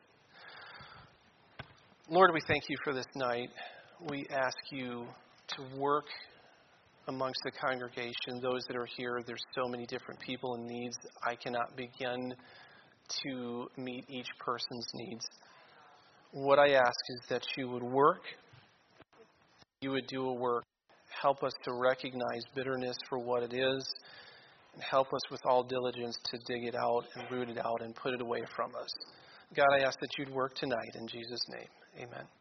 Lord, 2.09 2.31
we 2.33 2.39
thank 2.47 2.63
you 2.69 2.75
for 2.83 2.93
this 2.93 3.05
night. 3.15 3.49
We 4.09 4.25
ask 4.31 4.57
you 4.71 5.05
to 5.49 5.77
work 5.77 6.05
amongst 7.07 7.39
the 7.43 7.51
congregation, 7.51 8.41
those 8.41 8.63
that 8.67 8.75
are 8.75 8.87
here. 8.97 9.21
There's 9.25 9.43
so 9.55 9.67
many 9.67 9.85
different 9.85 10.19
people 10.19 10.55
and 10.55 10.65
needs. 10.65 10.95
I 11.25 11.35
cannot 11.35 11.75
begin 11.75 12.33
to 13.23 13.67
meet 13.77 14.05
each 14.09 14.29
person's 14.39 14.87
needs 14.93 15.25
what 16.31 16.59
I 16.59 16.73
ask 16.73 16.99
is 17.09 17.21
that 17.29 17.41
you 17.57 17.69
would 17.69 17.83
work, 17.83 18.21
you 19.81 19.91
would 19.91 20.07
do 20.07 20.25
a 20.25 20.33
work. 20.33 20.63
Help 21.21 21.43
us 21.43 21.53
to 21.63 21.73
recognize 21.73 22.43
bitterness 22.55 22.97
for 23.09 23.17
what 23.17 23.43
it 23.43 23.53
is, 23.53 23.93
and 24.73 24.83
help 24.83 25.07
us 25.07 25.21
with 25.31 25.41
all 25.45 25.63
diligence 25.63 26.17
to 26.25 26.37
dig 26.45 26.65
it 26.65 26.75
out 26.75 27.03
and 27.15 27.31
root 27.31 27.49
it 27.49 27.57
out 27.57 27.81
and 27.81 27.95
put 27.95 28.13
it 28.13 28.21
away 28.21 28.43
from 28.55 28.75
us. 28.75 28.89
God, 29.55 29.67
I 29.73 29.83
ask 29.83 29.99
that 29.99 30.09
you'd 30.17 30.29
work 30.29 30.53
tonight 30.55 30.95
in 30.95 31.07
Jesus' 31.07 31.41
name. 31.49 31.67
Amen. 31.99 32.38